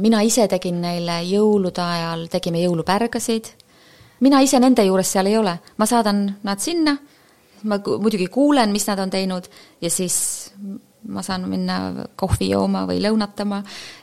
mina 0.02 0.24
ise 0.26 0.48
tegin 0.50 0.80
neile 0.82 1.20
jõulude 1.30 1.84
ajal, 1.84 2.24
tegime 2.34 2.58
jõulupärgasid, 2.64 3.52
mina 4.26 4.40
ise 4.42 4.58
nende 4.60 4.82
juures 4.88 5.12
seal 5.14 5.30
ei 5.30 5.38
ole, 5.38 5.54
ma 5.78 5.86
saadan 5.86 6.24
nad 6.44 6.60
sinna, 6.64 6.96
ma 7.70 7.78
muidugi 7.78 8.26
kuulen, 8.34 8.74
mis 8.74 8.88
nad 8.90 9.00
on 9.04 9.14
teinud 9.14 9.46
ja 9.82 9.92
siis 9.94 10.18
ma 11.08 11.22
saan 11.24 11.46
minna 11.50 12.06
kohvi 12.20 12.50
jooma 12.50 12.84
või 12.88 13.00
lõunatama 13.00 13.62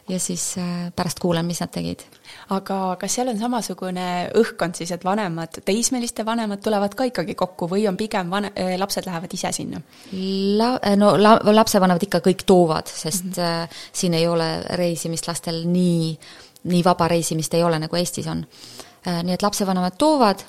ja 0.09 0.19
siis 0.21 0.55
äh, 0.59 0.89
pärast 0.97 1.21
kuulan, 1.21 1.45
mis 1.47 1.61
nad 1.61 1.71
tegid. 1.73 2.07
aga 2.55 2.97
kas 3.01 3.19
seal 3.19 3.29
on 3.29 3.39
samasugune 3.39 4.07
õhkkond 4.41 4.79
siis, 4.79 4.91
et 4.97 5.05
vanemad, 5.05 5.61
teismeliste 5.67 6.25
vanemad 6.27 6.63
tulevad 6.65 6.95
ka 6.97 7.05
ikkagi 7.11 7.35
kokku 7.37 7.69
või 7.69 7.85
on 7.89 7.99
pigem 8.01 8.33
vane-, 8.33 8.53
äh, 8.57 8.75
lapsed 8.81 9.07
lähevad 9.07 9.37
ise 9.37 9.53
sinna? 9.53 9.83
La-, 10.13 10.79
no 10.97 11.13
la-, 11.21 11.39
lapsevanemad 11.53 12.09
ikka 12.09 12.23
kõik 12.25 12.47
toovad, 12.49 12.89
sest 12.89 13.29
mm 13.29 13.43
-hmm. 13.43 13.79
siin 13.93 14.15
ei 14.15 14.27
ole 14.27 14.49
reisimist 14.81 15.29
lastel 15.29 15.67
nii, 15.69 16.17
nii 16.65 16.83
vaba 16.85 17.09
reisimist 17.13 17.55
ei 17.55 17.63
ole, 17.63 17.79
nagu 17.79 17.97
Eestis 17.97 18.27
on. 18.27 18.45
Nii 19.07 19.35
et 19.35 19.43
lapsevanemad 19.43 19.95
toovad 19.99 20.41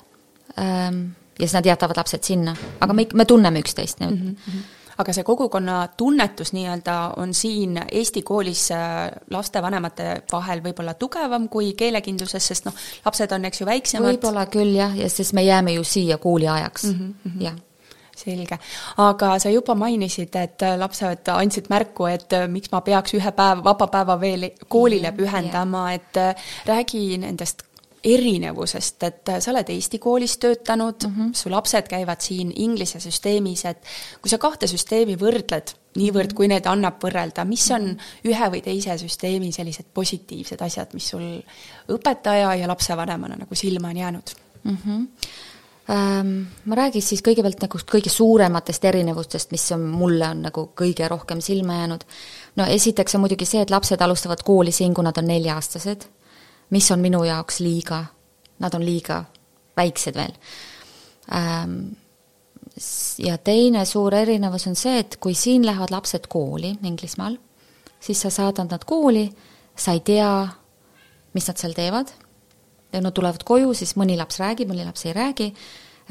ähm, 0.58 1.04
ja 1.38 1.46
siis 1.46 1.52
nad 1.54 1.66
jätavad 1.66 1.96
lapsed 1.96 2.24
sinna, 2.24 2.56
aga 2.80 2.92
me, 2.92 3.06
me 3.14 3.24
tunneme 3.24 3.60
üksteist 3.60 4.00
nüüd 4.00 4.16
mm. 4.16 4.36
-hmm 4.46 4.77
aga 4.98 5.14
see 5.14 5.24
kogukonna 5.26 5.78
tunnetus 5.96 6.52
nii-öelda 6.56 6.96
on 7.22 7.34
siin 7.34 7.78
Eesti 7.92 8.22
koolis 8.22 8.68
äh, 8.74 9.10
lastevanemate 9.30 10.10
vahel 10.32 10.62
võib-olla 10.64 10.94
tugevam 10.98 11.48
kui 11.48 11.72
keelekindluses, 11.78 12.50
sest 12.52 12.66
noh, 12.68 12.74
lapsed 13.04 13.32
on, 13.32 13.46
eks 13.48 13.62
ju, 13.62 13.68
väiksemad. 13.68 14.10
võib-olla 14.10 14.46
küll 14.50 14.74
jah, 14.78 14.96
ja 14.98 15.08
sest 15.12 15.36
me 15.38 15.46
jääme 15.46 15.78
ju 15.78 15.86
siia 15.86 16.18
kooli 16.18 16.48
ajaks 16.48 16.90
mm, 16.92 17.14
-hmm. 17.24 17.40
jah 17.46 17.64
selge, 18.18 18.58
aga 18.98 19.36
sa 19.38 19.50
juba 19.50 19.76
mainisid, 19.78 20.34
et 20.34 20.64
lapsed 20.78 21.30
andsid 21.30 21.68
märku, 21.70 22.08
et 22.10 22.34
miks 22.50 22.72
ma 22.72 22.80
peaks 22.82 23.14
ühe 23.14 23.32
päeva, 23.36 23.62
vaba 23.64 23.86
päeva 23.86 24.18
veel 24.20 24.48
koolile 24.68 25.12
pühendama, 25.12 25.92
et 25.94 26.18
räägi 26.66 27.18
nendest 27.22 27.67
erinevusest, 28.04 29.02
et 29.02 29.30
sa 29.40 29.50
oled 29.50 29.70
Eesti 29.74 29.98
koolis 29.98 30.36
töötanud 30.38 31.06
mm, 31.06 31.14
-hmm. 31.14 31.34
su 31.34 31.50
lapsed 31.50 31.88
käivad 31.88 32.20
siin 32.20 32.52
Inglise 32.56 33.00
süsteemis, 33.00 33.64
et 33.64 33.82
kui 34.22 34.30
sa 34.30 34.38
kahte 34.38 34.66
süsteemi 34.66 35.16
võrdled, 35.18 35.74
niivõrd 35.98 36.34
kui 36.34 36.48
need 36.48 36.66
annab 36.66 37.02
võrrelda, 37.02 37.44
mis 37.44 37.70
on 37.74 37.90
ühe 38.24 38.50
või 38.52 38.62
teise 38.62 38.98
süsteemi 38.98 39.52
sellised 39.52 39.90
positiivsed 39.94 40.62
asjad, 40.62 40.94
mis 40.94 41.08
sul 41.08 41.42
õpetaja 41.88 42.54
ja 42.54 42.68
lapsevanemana 42.68 43.36
nagu 43.36 43.54
silma 43.54 43.88
on 43.88 43.96
jäänud 43.96 44.34
mm? 44.62 44.76
-hmm. 44.86 45.06
Ma 46.64 46.74
räägin 46.76 47.02
siis 47.02 47.22
kõigepealt 47.24 47.62
nagu 47.64 47.78
kõige 47.90 48.10
suurematest 48.12 48.84
erinevustest, 48.84 49.50
mis 49.50 49.72
on, 49.72 49.80
mulle 49.80 50.28
on 50.28 50.42
nagu 50.42 50.66
kõige 50.76 51.08
rohkem 51.08 51.40
silma 51.40 51.74
jäänud. 51.74 52.04
no 52.56 52.64
esiteks 52.64 53.14
on 53.14 53.20
muidugi 53.20 53.44
see, 53.44 53.62
et 53.62 53.70
lapsed 53.70 54.00
alustavad 54.00 54.42
kooli 54.44 54.72
siin, 54.72 54.94
kui 54.94 55.04
nad 55.04 55.16
on 55.16 55.24
nelja-aastased 55.24 56.04
mis 56.70 56.90
on 56.90 57.00
minu 57.00 57.22
jaoks 57.24 57.60
liiga, 57.60 58.04
nad 58.58 58.74
on 58.74 58.84
liiga 58.84 59.22
väiksed 59.76 60.18
veel. 60.18 60.34
Ähm, 61.34 61.80
ja 63.18 63.38
teine 63.38 63.84
suur 63.88 64.14
erinevus 64.14 64.66
on 64.70 64.76
see, 64.78 64.98
et 65.02 65.18
kui 65.22 65.34
siin 65.34 65.66
lähevad 65.66 65.92
lapsed 65.94 66.28
kooli 66.30 66.76
Inglismaal, 66.82 67.38
siis 68.00 68.22
sa 68.22 68.30
saadad 68.30 68.70
nad 68.70 68.84
kooli, 68.86 69.26
sa 69.76 69.94
ei 69.96 70.02
tea, 70.06 70.32
mis 71.34 71.48
nad 71.48 71.60
seal 71.60 71.76
teevad, 71.76 72.12
ja 72.92 73.02
nad 73.04 73.14
tulevad 73.14 73.44
koju, 73.44 73.74
siis 73.76 73.96
mõni 74.00 74.16
laps 74.18 74.40
räägib, 74.40 74.70
mõni 74.70 74.86
laps 74.86 75.04
ei 75.06 75.14
räägi, 75.16 75.48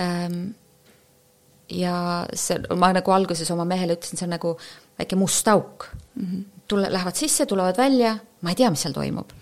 ähm, 0.03 0.41
ja 1.73 2.25
see, 2.37 2.59
ma 2.79 2.91
nagu 2.95 3.11
alguses 3.11 3.49
oma 3.51 3.65
mehele 3.67 3.97
ütlesin, 3.97 4.19
see 4.19 4.27
on 4.27 4.35
nagu 4.37 4.53
väike 4.99 5.17
must 5.19 5.47
auk 5.51 5.89
mm. 6.15 6.25
-hmm. 6.25 6.43
tule, 6.67 6.91
lähevad 6.93 7.15
sisse, 7.15 7.45
tulevad 7.45 7.77
välja, 7.77 8.17
ma 8.41 8.49
ei 8.49 8.55
tea, 8.55 8.69
mis 8.71 8.81
seal 8.85 8.95
toimub 8.95 9.33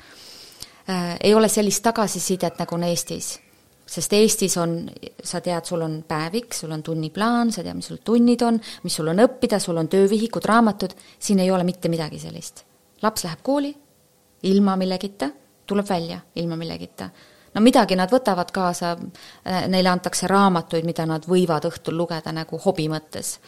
ei 1.24 1.34
ole 1.34 1.50
sellist 1.50 1.84
tagasisidet, 1.84 2.60
nagu 2.60 2.75
on 2.75 2.84
Eestis. 2.84 3.39
sest 3.86 4.13
Eestis 4.13 4.58
on, 4.58 4.89
sa 5.24 5.42
tead, 5.42 5.65
sul 5.65 5.82
on 5.82 6.04
päevik, 6.08 6.54
sul 6.54 6.72
on 6.72 6.84
tunniplaan, 6.84 7.51
sa 7.51 7.63
tead, 7.63 7.75
mis 7.75 7.88
sul 7.88 8.01
tunnid 8.04 8.42
on, 8.42 8.60
mis 8.84 8.96
sul 8.96 9.08
on 9.08 9.22
õppida, 9.22 9.60
sul 9.60 9.77
on 9.77 9.88
töövihikud, 9.88 10.46
raamatud, 10.46 10.94
siin 11.20 11.39
ei 11.39 11.51
ole 11.51 11.63
mitte 11.63 11.89
midagi 11.89 12.20
sellist. 12.20 12.65
laps 13.01 13.24
läheb 13.24 13.42
kooli 13.44 13.75
ilma 14.44 14.75
millegita, 14.75 15.30
tuleb 15.65 15.89
välja 15.89 16.20
ilma 16.36 16.56
millegita 16.56 17.10
no 17.56 17.63
midagi 17.63 17.96
nad 17.98 18.12
võtavad 18.12 18.51
kaasa, 18.56 18.96
neile 19.72 19.92
antakse 19.92 20.27
raamatuid, 20.27 20.86
mida 20.88 21.06
nad 21.10 21.25
võivad 21.30 21.68
õhtul 21.70 21.98
lugeda 21.98 22.34
nagu 22.36 22.60
hobi 22.65 22.89
mõttes. 22.92 23.39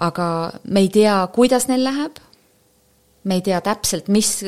aga 0.00 0.52
me 0.64 0.80
ei 0.80 0.88
tea, 0.88 1.26
kuidas 1.32 1.68
neil 1.68 1.84
läheb, 1.84 2.16
me 3.24 3.36
ei 3.36 3.42
tea 3.44 3.60
täpselt, 3.60 4.08
mis 4.08 4.38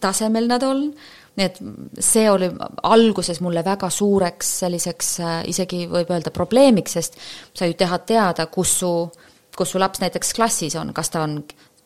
tasemel 0.00 0.48
nad 0.48 0.62
on, 0.62 0.90
nii 1.38 1.46
et 1.46 1.58
see 2.02 2.26
oli 2.30 2.50
alguses 2.82 3.40
mulle 3.40 3.62
väga 3.64 3.90
suureks 3.90 4.50
selliseks 4.64 5.10
äh, 5.20 5.36
isegi 5.50 5.84
võib 5.90 6.10
öelda 6.10 6.32
probleemiks, 6.34 6.96
sest 6.98 7.18
sa 7.54 7.68
ju 7.68 7.76
tahad 7.78 8.06
teada, 8.08 8.46
kus 8.52 8.78
su, 8.82 8.92
kus 9.56 9.74
su 9.74 9.80
laps 9.82 10.02
näiteks 10.02 10.34
klassis 10.36 10.76
on, 10.80 10.92
kas 10.96 11.12
ta 11.14 11.22
on 11.26 11.40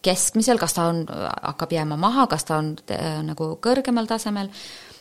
keskmisel, 0.04 0.58
kas 0.60 0.76
ta 0.76 0.88
on, 0.92 1.04
hakkab 1.08 1.72
jääma 1.72 1.96
maha, 2.00 2.26
kas 2.30 2.48
ta 2.48 2.58
on 2.62 2.74
äh, 2.92 3.20
nagu 3.26 3.54
kõrgemal 3.64 4.08
tasemel, 4.10 4.50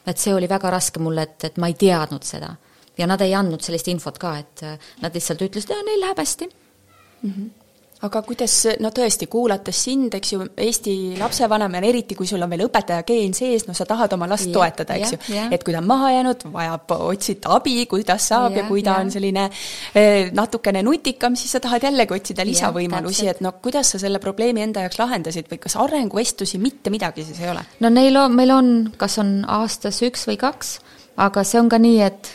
et 0.07 0.19
see 0.19 0.35
oli 0.35 0.49
väga 0.51 0.71
raske 0.73 1.01
mulle, 1.03 1.27
et, 1.27 1.49
et 1.49 1.59
ma 1.59 1.71
ei 1.71 1.79
teadnud 1.79 2.23
seda. 2.27 2.55
ja 2.97 3.07
nad 3.09 3.21
ei 3.25 3.33
andnud 3.33 3.63
sellist 3.65 3.87
infot 3.89 4.19
ka, 4.21 4.37
et 4.37 4.63
äh, 4.63 4.93
nad 5.01 5.15
lihtsalt 5.15 5.41
ütlesid, 5.41 5.73
neil 5.85 6.01
läheb 6.03 6.19
hästi 6.19 6.49
mm. 6.49 7.29
-hmm 7.29 7.62
aga 8.03 8.21
kuidas, 8.25 8.53
no 8.83 8.89
tõesti, 8.95 9.27
kuulates 9.31 9.77
sind, 9.85 10.15
eks 10.17 10.33
ju, 10.33 10.45
Eesti 10.65 10.93
lapsevanemana, 11.19 11.87
eriti 11.87 12.17
kui 12.19 12.27
sul 12.27 12.43
on 12.43 12.51
veel 12.51 12.65
õpetaja 12.65 13.05
geen 13.07 13.35
sees, 13.37 13.63
no 13.67 13.75
sa 13.77 13.85
tahad 13.87 14.11
oma 14.17 14.27
last 14.29 14.49
ja, 14.49 14.55
toetada, 14.57 14.97
eks 14.99 15.15
ja, 15.15 15.19
ju. 15.23 15.43
et 15.55 15.63
kui 15.63 15.75
ta 15.75 15.79
on 15.79 15.87
maha 15.87 16.11
jäänud, 16.17 16.45
vajab 16.53 16.93
otsida 16.97 17.53
abi, 17.55 17.77
kuidas 17.89 18.27
saab 18.33 18.57
ja, 18.57 18.63
ja 18.63 18.67
kui 18.67 18.83
ta 18.83 18.97
ja. 18.97 19.05
on 19.05 19.11
selline 19.13 19.45
eh, 19.47 20.31
natukene 20.35 20.83
nutikam, 20.83 21.37
siis 21.39 21.55
sa 21.55 21.63
tahad 21.63 21.87
jällegi 21.87 22.17
otsida 22.17 22.45
lisavõimalusi, 22.47 23.29
et 23.31 23.43
no 23.45 23.53
kuidas 23.63 23.93
sa 23.95 24.01
selle 24.01 24.19
probleemi 24.23 24.65
enda 24.65 24.83
jaoks 24.83 24.99
lahendasid 24.99 25.47
või 25.51 25.61
kas 25.63 25.77
arenguvestlusi 25.79 26.59
mitte 26.59 26.91
midagi 26.93 27.23
siis 27.27 27.39
ei 27.43 27.51
ole? 27.53 27.63
no 27.83 27.91
neil 27.93 28.19
on, 28.19 28.35
meil 28.35 28.51
on, 28.51 28.73
kas 28.99 29.15
on 29.23 29.37
aastas 29.47 30.01
üks 30.03 30.27
või 30.27 30.39
kaks, 30.41 30.75
aga 31.23 31.45
see 31.47 31.61
on 31.61 31.71
ka 31.71 31.79
nii, 31.79 32.01
et 32.03 32.33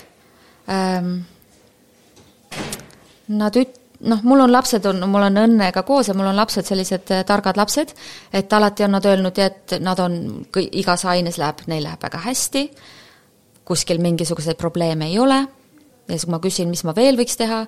ähm, 0.72 1.12
nad 3.28 3.60
üt-, 3.60 3.76
noh, 4.00 4.22
mul 4.22 4.44
on 4.44 4.52
lapsed, 4.52 4.86
on, 4.86 5.02
mul 5.10 5.26
on 5.26 5.40
õnnega 5.42 5.82
koos 5.86 6.10
ja 6.10 6.14
mul 6.16 6.30
on 6.30 6.38
lapsed 6.38 6.66
sellised 6.68 7.10
äh, 7.14 7.24
targad 7.26 7.58
lapsed, 7.58 7.94
et 8.32 8.52
alati 8.52 8.86
on 8.86 8.94
nad 8.96 9.08
öelnud, 9.08 9.42
et 9.42 9.78
nad 9.82 10.00
on, 10.02 10.18
igas 10.70 11.04
aines 11.10 11.40
läheb, 11.40 11.64
neil 11.70 11.84
läheb 11.86 12.06
väga 12.06 12.22
hästi, 12.28 12.64
kuskil 13.68 14.00
mingisuguseid 14.02 14.58
probleeme 14.60 15.10
ei 15.10 15.18
ole, 15.20 15.42
ja 15.42 16.14
siis, 16.14 16.24
kui 16.26 16.34
ma 16.36 16.42
küsin, 16.44 16.70
mis 16.72 16.84
ma 16.86 16.94
veel 16.96 17.18
võiks 17.18 17.36
teha, 17.40 17.64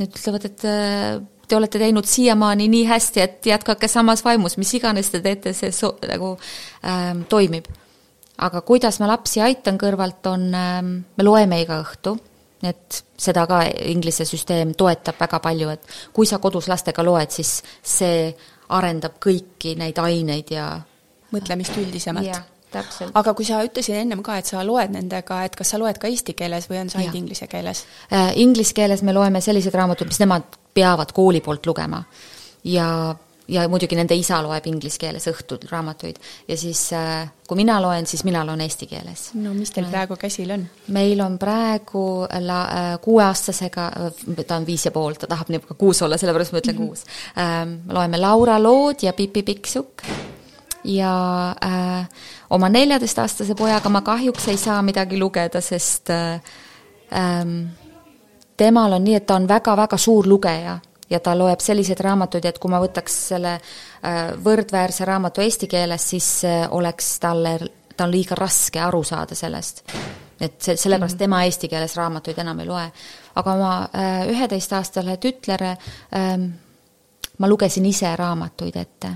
nad 0.00 0.18
ütlevad, 0.18 0.48
et 0.48 0.66
äh, 0.68 1.22
te 1.48 1.56
olete 1.58 1.78
teinud 1.78 2.08
siiamaani 2.08 2.68
nii 2.72 2.84
hästi, 2.88 3.24
et 3.24 3.48
jätkake 3.52 3.88
samas 3.90 4.24
vaimus, 4.24 4.56
mis 4.60 4.72
iganes 4.78 5.12
te 5.12 5.20
teete, 5.24 5.52
see 5.56 5.72
so-, 5.74 5.96
nagu 6.08 6.34
ähm, 6.88 7.26
toimib. 7.28 7.68
aga 8.34 8.64
kuidas 8.66 8.98
ma 8.98 9.06
lapsi 9.06 9.40
aitan 9.44 9.76
kõrvalt, 9.78 10.24
on 10.26 10.48
ähm,, 10.58 10.94
me 11.16 11.26
loeme 11.26 11.60
iga 11.62 11.78
õhtu 11.84 12.16
et 12.70 13.04
seda 13.18 13.46
ka 13.50 13.62
Inglise 13.90 14.26
süsteem 14.28 14.74
toetab 14.78 15.20
väga 15.20 15.40
palju, 15.44 15.70
et 15.74 15.94
kui 16.12 16.26
sa 16.26 16.38
kodus 16.42 16.68
lastega 16.68 17.04
loed, 17.04 17.30
siis 17.34 17.60
see 17.82 18.32
arendab 18.74 19.18
kõiki 19.22 19.76
neid 19.78 19.98
aineid 20.00 20.50
ja 20.54 20.68
mõtlemist 21.34 21.76
üldisemalt. 21.80 22.50
täpselt. 22.74 23.12
aga 23.14 23.34
kui 23.34 23.46
sa 23.46 23.60
ütlesid 23.64 23.94
ennem 24.00 24.22
ka, 24.22 24.38
et 24.38 24.50
sa 24.50 24.64
loed 24.66 24.90
nendega, 24.90 25.44
et 25.46 25.56
kas 25.56 25.74
sa 25.74 25.78
loed 25.78 25.98
ka 26.00 26.10
eesti 26.10 26.34
keeles 26.34 26.66
või 26.70 26.80
on 26.80 26.90
see 26.90 27.04
ainult 27.04 27.20
inglise 27.20 27.46
keeles 27.46 27.84
äh,? 28.10 28.32
Inglise 28.42 28.74
keeles 28.74 29.02
me 29.02 29.14
loeme 29.14 29.40
selliseid 29.40 29.74
raamatuid, 29.74 30.10
mis 30.10 30.18
nemad 30.22 30.58
peavad 30.74 31.12
kooli 31.14 31.40
poolt 31.40 31.66
lugema. 31.66 32.02
ja 32.64 33.14
ja 33.48 33.68
muidugi 33.68 33.96
nende 33.96 34.16
isa 34.16 34.38
loeb 34.42 34.66
inglise 34.66 34.98
keeles 35.00 35.26
õhtul 35.28 35.66
raamatuid. 35.70 36.16
ja 36.48 36.56
siis, 36.56 36.86
äh, 36.92 37.28
kui 37.48 37.56
mina 37.60 37.80
loen, 37.82 38.06
siis 38.06 38.24
mina 38.24 38.44
loen 38.46 38.60
eesti 38.64 38.86
keeles. 38.86 39.30
no 39.34 39.54
mis 39.54 39.70
teil 39.70 39.88
praegu 39.90 40.16
käsil 40.20 40.50
on? 40.50 40.66
meil 40.96 41.20
on 41.20 41.38
praegu 41.38 42.26
la-, 42.40 42.62
äh, 42.64 42.92
kuueaastasega, 43.04 43.88
äh, 44.06 44.44
ta 44.46 44.56
on 44.56 44.66
viis 44.66 44.86
ja 44.86 44.94
pool, 44.94 45.18
ta 45.18 45.26
tahab 45.30 45.52
niisugune 45.52 45.78
kuus 45.78 46.02
olla, 46.02 46.18
sellepärast 46.20 46.52
ma 46.52 46.62
ütlen 46.62 46.76
mm 46.76 46.82
-hmm. 46.82 46.88
kuus 46.88 47.04
ähm,. 47.38 47.74
loeme 47.92 48.20
Laura 48.20 48.62
lood 48.62 49.02
ja 49.02 49.12
Pipi 49.12 49.42
Pikksukk 49.42 50.02
ja 50.84 51.54
äh, 51.64 52.08
oma 52.50 52.68
neljateistaastase 52.68 53.54
pojaga 53.54 53.88
ma 53.88 54.00
kahjuks 54.00 54.48
ei 54.48 54.56
saa 54.56 54.82
midagi 54.82 55.18
lugeda, 55.18 55.60
sest 55.60 56.10
äh, 56.10 56.40
ähm, 57.12 57.66
temal 58.56 58.92
on 58.92 59.04
nii, 59.04 59.14
et 59.14 59.26
ta 59.26 59.34
on 59.34 59.48
väga-väga 59.48 59.96
suur 59.96 60.28
lugeja 60.28 60.78
ja 61.10 61.20
ta 61.20 61.38
loeb 61.38 61.60
selliseid 61.60 62.00
raamatuid, 62.00 62.44
et 62.48 62.58
kui 62.58 62.72
ma 62.72 62.80
võtaks 62.82 63.16
selle 63.28 63.54
äh, 63.54 64.32
võrdväärse 64.44 65.06
raamatu 65.08 65.44
eesti 65.44 65.68
keeles, 65.70 66.08
siis 66.14 66.28
äh, 66.48 66.64
oleks 66.70 67.18
talle, 67.20 67.58
ta 67.96 68.08
on 68.08 68.14
liiga 68.14 68.38
raske 68.38 68.80
aru 68.80 69.02
saada 69.04 69.34
sellest. 69.34 69.84
et 70.40 70.60
see, 70.60 70.76
sellepärast 70.76 71.14
mm 71.14 71.16
-hmm. 71.16 71.18
tema 71.18 71.44
eesti 71.44 71.68
keeles 71.68 71.96
raamatuid 71.96 72.38
enam 72.38 72.60
ei 72.60 72.66
loe. 72.66 72.92
aga 73.34 73.52
oma 73.52 73.88
äh, 73.94 74.28
üheteistaastale 74.28 75.16
tütlere 75.16 75.76
ähm, 76.16 76.50
ma 77.38 77.48
lugesin 77.48 77.86
ise 77.86 78.16
raamatuid 78.16 78.76
ette 78.76 79.08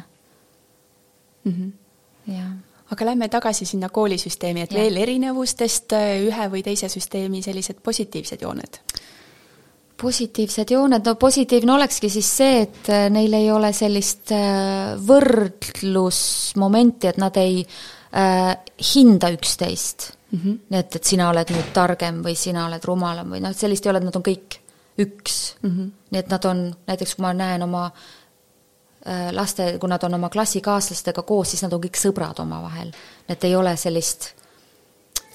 mm. 1.44 1.53
-hmm. 1.53 1.72
jah 2.33 2.51
aga 2.90 3.05
lähme 3.05 3.29
tagasi 3.29 3.64
sinna 3.64 3.88
koolisüsteemi, 3.88 4.61
et 4.61 4.72
ja. 4.72 4.79
veel 4.79 4.96
erinevustest 4.96 5.92
ühe 6.27 6.51
või 6.51 6.62
teise 6.62 6.88
süsteemi 6.88 7.42
sellised 7.42 7.77
positiivsed 7.83 8.42
jooned 8.42 8.81
positiivsed 10.00 10.70
jooned, 10.70 11.06
no 11.06 11.14
positiivne 11.18 11.72
olekski 11.74 12.11
siis 12.12 12.28
see, 12.40 12.61
et 12.66 12.90
äh, 12.92 13.08
neil 13.11 13.34
ei 13.34 13.50
ole 13.50 13.72
sellist 13.76 14.32
äh, 14.34 14.94
võrdlusmomenti, 15.08 17.11
et 17.11 17.18
nad 17.18 17.37
ei 17.40 17.62
äh, 17.62 18.54
hinda 18.94 19.32
üksteist 19.34 20.12
mm. 20.30 20.38
-hmm. 20.38 20.78
et, 20.78 20.96
et 20.96 21.04
sina 21.04 21.28
oled 21.32 21.50
nüüd 21.54 21.72
targem 21.74 22.22
või 22.24 22.37
sina 22.38 22.66
oled 22.68 22.84
rumalam 22.84 23.34
või 23.34 23.42
noh, 23.42 23.50
et 23.50 23.58
sellist 23.58 23.87
ei 23.87 23.90
ole, 23.90 24.02
et 24.02 24.08
nad 24.08 24.16
on 24.16 24.26
kõik 24.30 24.61
üks 24.98 25.56
mm. 25.62 25.70
-hmm. 25.70 25.90
nii 26.11 26.20
et 26.20 26.30
nad 26.30 26.44
on, 26.44 26.74
näiteks 26.87 27.14
kui 27.14 27.22
ma 27.22 27.32
näen 27.34 27.62
oma 27.62 27.87
äh, 27.87 29.32
laste, 29.32 29.78
kui 29.78 29.90
nad 29.90 30.02
on 30.02 30.14
oma 30.14 30.28
klassikaaslastega 30.28 31.22
koos, 31.22 31.50
siis 31.50 31.62
nad 31.62 31.72
on 31.72 31.82
kõik 31.82 31.98
sõbrad 31.98 32.38
omavahel. 32.38 32.92
et 33.28 33.44
ei 33.44 33.56
ole 33.56 33.76
sellist 33.76 34.34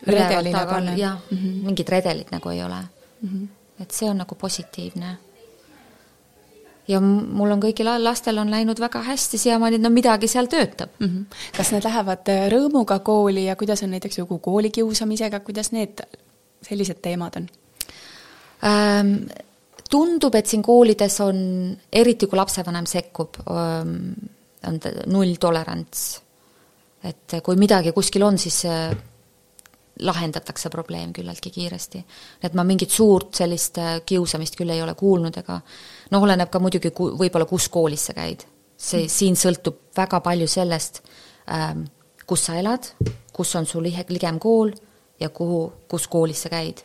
redelina 0.07 0.65
panna. 0.65 0.95
jah 0.95 1.19
mm 1.31 1.37
-hmm., 1.37 1.65
mingit 1.65 1.89
redelit 1.89 2.31
nagu 2.31 2.49
ei 2.49 2.63
ole 2.63 2.81
mm. 3.21 3.29
-hmm 3.29 3.62
et 3.79 3.91
see 3.91 4.09
on 4.09 4.19
nagu 4.21 4.35
positiivne. 4.35 5.17
ja 6.87 6.99
mul 6.99 7.51
on 7.55 7.61
kõigil 7.63 7.87
lastel 8.03 8.37
on 8.41 8.51
läinud 8.51 8.79
väga 8.79 9.01
hästi 9.07 9.37
siiamaani, 9.39 9.79
no 9.79 9.89
midagi 9.89 10.27
seal 10.27 10.49
töötab 10.51 10.89
mm. 10.99 11.07
-hmm. 11.07 11.39
kas 11.57 11.71
nad 11.71 11.83
lähevad 11.83 12.29
äh, 12.29 12.49
rõõmuga 12.51 12.99
kooli 12.99 13.45
ja 13.45 13.55
kuidas 13.55 13.83
on 13.83 13.91
näiteks 13.95 14.19
lugu 14.19 14.39
koolikiusamisega, 14.39 15.39
kuidas 15.39 15.71
need 15.71 16.03
sellised 16.61 17.01
teemad 17.01 17.35
on 17.37 17.49
ähm,? 18.63 19.15
tundub, 19.93 20.35
et 20.35 20.49
siin 20.49 20.63
koolides 20.65 21.19
on, 21.21 21.37
eriti 21.91 22.27
kui 22.27 22.37
lapsevanem 22.37 22.85
sekkub, 22.89 23.37
ähm, 23.51 24.13
on 24.67 24.79
nulltolerants. 25.05 26.21
et 27.03 27.35
kui 27.43 27.55
midagi 27.55 27.91
kuskil 27.91 28.23
on, 28.23 28.37
siis 28.37 28.65
lahendatakse 29.99 30.69
probleem 30.69 31.13
küllaltki 31.13 31.51
kiiresti. 31.51 32.05
et 32.43 32.53
ma 32.53 32.63
mingit 32.63 32.89
suurt 32.89 33.35
sellist 33.35 33.77
äh, 33.77 34.01
kiusamist 34.05 34.55
küll 34.57 34.69
ei 34.73 34.81
ole 34.81 34.95
kuulnud 34.97 35.37
ega 35.37 35.59
noh, 36.11 36.23
oleneb 36.23 36.49
ka 36.49 36.59
muidugi 36.59 36.91
ku-, 36.91 37.11
võib-olla 37.19 37.45
kus 37.45 37.69
koolis 37.69 38.07
sa 38.09 38.13
käid. 38.17 38.45
see, 38.77 39.07
siin 39.07 39.37
sõltub 39.37 39.93
väga 39.95 40.19
palju 40.25 40.47
sellest 40.47 41.03
ähm,, 41.53 41.85
kus 42.25 42.45
sa 42.47 42.57
elad, 42.57 42.89
kus 43.33 43.55
on 43.55 43.69
sul 43.69 43.83
lihe, 43.83 44.05
ligem 44.09 44.39
kool 44.39 44.73
ja 45.19 45.29
kuhu, 45.29 45.71
kus 45.87 46.07
koolis 46.07 46.41
sa 46.41 46.49
käid. 46.49 46.81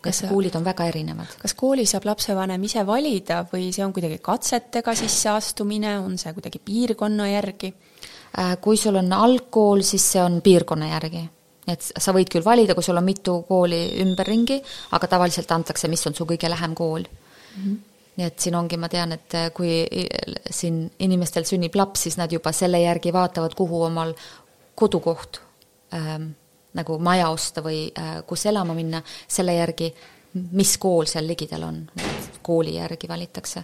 kas 0.00 0.22
koolid 0.30 0.54
on 0.56 0.64
väga 0.64 0.88
erinevad. 0.88 1.36
kas 1.38 1.54
koolis 1.54 1.92
saab 1.92 2.08
lapsevanem 2.08 2.64
ise 2.64 2.86
valida 2.86 3.44
või 3.52 3.72
see 3.74 3.84
on 3.84 3.92
kuidagi 3.92 4.22
katsetega 4.24 4.94
sisseastumine, 4.94 5.98
on 6.00 6.16
see 6.18 6.32
kuidagi 6.32 6.64
piirkonna 6.64 7.28
järgi? 7.28 7.74
Äh, 8.38 8.56
kui 8.60 8.76
sul 8.76 8.96
on 8.96 9.12
algkool, 9.12 9.82
siis 9.82 10.14
see 10.14 10.22
on 10.22 10.40
piirkonna 10.40 10.94
järgi 10.96 11.28
et 11.68 11.84
sa 11.84 12.14
võid 12.16 12.30
küll 12.32 12.44
valida, 12.44 12.74
kui 12.74 12.86
sul 12.86 12.96
on 12.96 13.06
mitu 13.06 13.42
kooli 13.48 13.82
ümberringi, 14.02 14.60
aga 14.96 15.10
tavaliselt 15.14 15.52
antakse, 15.52 15.88
mis 15.88 16.06
on 16.08 16.16
su 16.16 16.26
kõige 16.28 16.50
lähem 16.50 16.74
kool. 16.74 17.04
Mm. 17.04 17.62
-hmm 17.62 17.84
nii 18.18 18.26
et 18.26 18.40
siin 18.42 18.56
ongi, 18.58 18.76
ma 18.76 18.88
tean, 18.90 19.12
et 19.14 19.34
kui 19.54 19.86
siin 20.50 20.90
inimestel 20.98 21.44
sünnib 21.46 21.76
laps, 21.78 22.02
siis 22.02 22.16
nad 22.18 22.32
juba 22.32 22.50
selle 22.52 22.80
järgi 22.82 23.12
vaatavad, 23.14 23.54
kuhu 23.54 23.82
omal 23.86 24.10
kodukoht 24.74 25.38
ähm, 25.94 26.32
nagu 26.74 26.98
maja 26.98 27.28
osta 27.30 27.62
või 27.62 27.84
äh, 27.94 28.24
kus 28.26 28.46
elama 28.50 28.74
minna, 28.74 29.02
selle 29.28 29.54
järgi, 29.54 29.92
mis 30.34 30.74
kool 30.82 31.06
seal 31.06 31.30
ligidal 31.30 31.62
on, 31.68 31.78
kooli 32.42 32.74
järgi 32.74 33.08
valitakse 33.08 33.62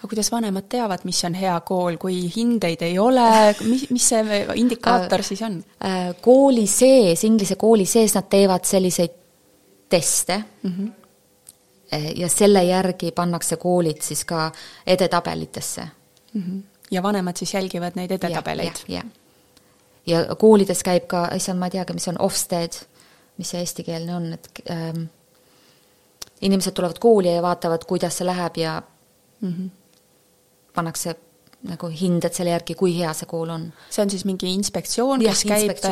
aga 0.00 0.08
kuidas 0.08 0.30
vanemad 0.32 0.64
teavad, 0.72 1.02
mis 1.04 1.18
on 1.28 1.34
hea 1.36 1.54
kool, 1.60 1.98
kui 2.00 2.22
hindeid 2.32 2.80
ei 2.86 2.98
ole, 2.98 3.54
mis, 3.68 3.84
mis 3.92 4.06
see 4.08 4.38
indikaator 4.56 5.22
siis 5.26 5.42
on? 5.44 5.58
Äh, 5.84 6.14
kooli 6.24 6.64
sees, 6.66 7.24
Inglise 7.28 7.58
kooli 7.60 7.84
sees 7.86 8.16
nad 8.16 8.30
teevad 8.32 8.64
selliseid 8.64 9.18
teste 9.90 10.38
mm. 10.62 10.72
-hmm. 10.72 10.90
ja 12.16 12.28
selle 12.28 12.64
järgi 12.64 13.12
pannakse 13.12 13.56
koolid 13.56 14.00
siis 14.02 14.24
ka 14.24 14.52
edetabelitesse 14.86 15.88
mm. 16.32 16.42
-hmm. 16.42 16.62
ja 16.90 17.02
vanemad 17.02 17.36
siis 17.36 17.54
jälgivad 17.54 17.92
neid 17.94 18.10
edetabeleid? 18.10 18.84
jah, 18.88 19.04
ja 20.06 20.34
koolides 20.34 20.82
käib 20.82 21.06
ka, 21.06 21.28
issand, 21.36 21.58
ma 21.58 21.66
ei 21.66 21.70
teagi, 21.70 21.92
mis 21.92 22.08
on 22.08 22.16
Ofsted, 22.18 22.72
mis 23.36 23.50
see 23.50 23.60
eestikeelne 23.60 24.14
on, 24.14 24.32
et 24.32 24.48
ähm, 24.70 25.02
inimesed 26.40 26.72
tulevad 26.72 26.98
kooli 26.98 27.34
ja 27.34 27.42
vaatavad, 27.42 27.84
kuidas 27.84 28.18
see 28.18 28.26
läheb 28.26 28.56
ja 28.56 28.82
mm 29.40 29.52
-hmm. 29.52 29.70
Pannakse 30.74 31.16
nagu 31.68 31.90
hinded 31.92 32.32
selle 32.32 32.54
järgi, 32.54 32.74
kui 32.78 32.92
hea 32.96 33.10
see 33.16 33.28
kool 33.28 33.50
on. 33.52 33.66
see 33.92 34.00
on 34.02 34.10
siis 34.12 34.24
mingi 34.24 34.48
inspektsioon, 34.54 35.20
kes 35.24 35.42
käib, 35.48 35.82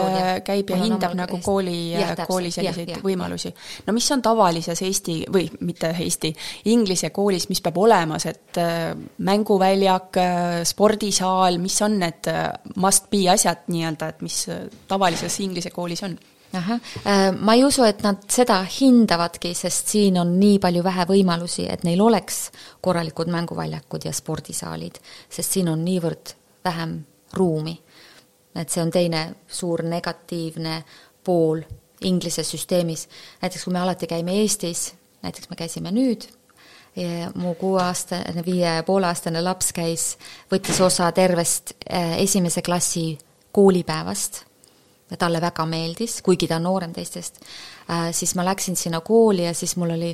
käib 0.46 0.70
ja 0.72 0.78
hindab 0.80 1.12
nagu 1.18 1.40
kooli, 1.44 1.92
kooli 2.24 2.52
selliseid 2.54 2.94
ja, 2.94 3.00
võimalusi. 3.04 3.52
no 3.86 3.92
mis 3.96 4.08
on 4.14 4.24
tavalises 4.24 4.80
Eesti 4.86 5.18
või 5.34 5.44
mitte 5.68 5.92
Eesti, 5.92 6.32
Inglise 6.72 7.12
koolis, 7.12 7.50
mis 7.52 7.60
peab 7.64 7.82
olemas, 7.84 8.24
et 8.30 8.60
äh, 8.62 8.94
mänguväljak, 9.28 10.20
äh, 10.22 10.62
spordisaal, 10.68 11.60
mis 11.60 11.76
on 11.84 12.00
need 12.00 12.32
äh, 12.32 12.48
must 12.80 13.10
be 13.12 13.26
asjad 13.28 13.68
nii-öelda, 13.68 14.12
et 14.14 14.24
mis 14.24 14.40
tavalises 14.88 15.40
Inglise 15.44 15.74
koolis 15.74 16.04
on? 16.08 16.16
Ahah, 16.52 16.80
äh, 17.06 17.32
ma 17.36 17.54
ei 17.54 17.64
usu, 17.64 17.84
et 17.84 18.02
nad 18.02 18.22
seda 18.32 18.60
hindavadki, 18.62 19.52
sest 19.54 19.92
siin 19.92 20.18
on 20.20 20.34
nii 20.40 20.58
palju 20.62 20.84
vähe 20.84 21.04
võimalusi, 21.08 21.66
et 21.70 21.84
neil 21.84 22.00
oleks 22.00 22.48
korralikud 22.84 23.30
mänguväljakud 23.32 24.06
ja 24.08 24.12
spordisaalid, 24.16 25.00
sest 25.30 25.58
siin 25.58 25.68
on 25.68 25.84
niivõrd 25.84 26.34
vähem 26.64 26.98
ruumi. 27.36 27.82
et 28.58 28.70
see 28.70 28.82
on 28.82 28.90
teine 28.90 29.34
suur 29.46 29.84
negatiivne 29.86 30.82
pool 31.24 31.60
Inglise 32.00 32.42
süsteemis. 32.42 33.08
näiteks 33.42 33.64
kui 33.64 33.72
me 33.72 33.80
alati 33.80 34.06
käime 34.06 34.40
Eestis, 34.40 34.94
näiteks 35.22 35.50
me 35.50 35.56
käisime 35.56 35.90
nüüd, 35.90 36.26
mu 37.34 37.54
kuueaastane, 37.54 38.42
viie 38.46 38.74
ja 38.74 38.82
pooleaastane 38.82 39.42
laps 39.42 39.72
käis, 39.72 40.16
võttis 40.50 40.80
osa 40.80 41.12
tervest 41.12 41.76
äh, 41.92 42.18
esimese 42.18 42.62
klassi 42.62 43.18
koolipäevast 43.52 44.47
talle 45.16 45.40
väga 45.40 45.64
meeldis, 45.66 46.20
kuigi 46.22 46.48
ta 46.48 46.58
on 46.58 46.68
noorem 46.68 46.92
teistest, 46.92 47.40
äh, 47.90 48.10
siis 48.12 48.34
ma 48.34 48.44
läksin 48.44 48.76
sinna 48.76 49.00
kooli 49.00 49.46
ja 49.46 49.54
siis 49.54 49.76
mul 49.76 49.94
oli, 49.96 50.12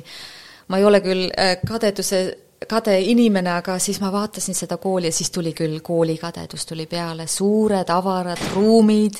ma 0.67 0.77
ei 0.77 0.85
ole 0.85 1.01
küll 1.03 1.27
äh, 1.31 1.57
kadeduse 1.67 2.23
kade 2.67 2.95
inimene, 3.01 3.51
aga 3.59 3.77
siis 3.79 3.99
ma 4.01 4.11
vaatasin 4.11 4.55
seda 4.55 4.77
kooli 4.81 5.11
ja 5.11 5.15
siis 5.15 5.31
tuli 5.31 5.53
küll 5.53 5.79
koolikadedus 5.83 6.65
tuli 6.65 6.85
peale, 6.87 7.27
suured 7.27 7.89
avarad 7.91 8.41
ruumid, 8.53 9.19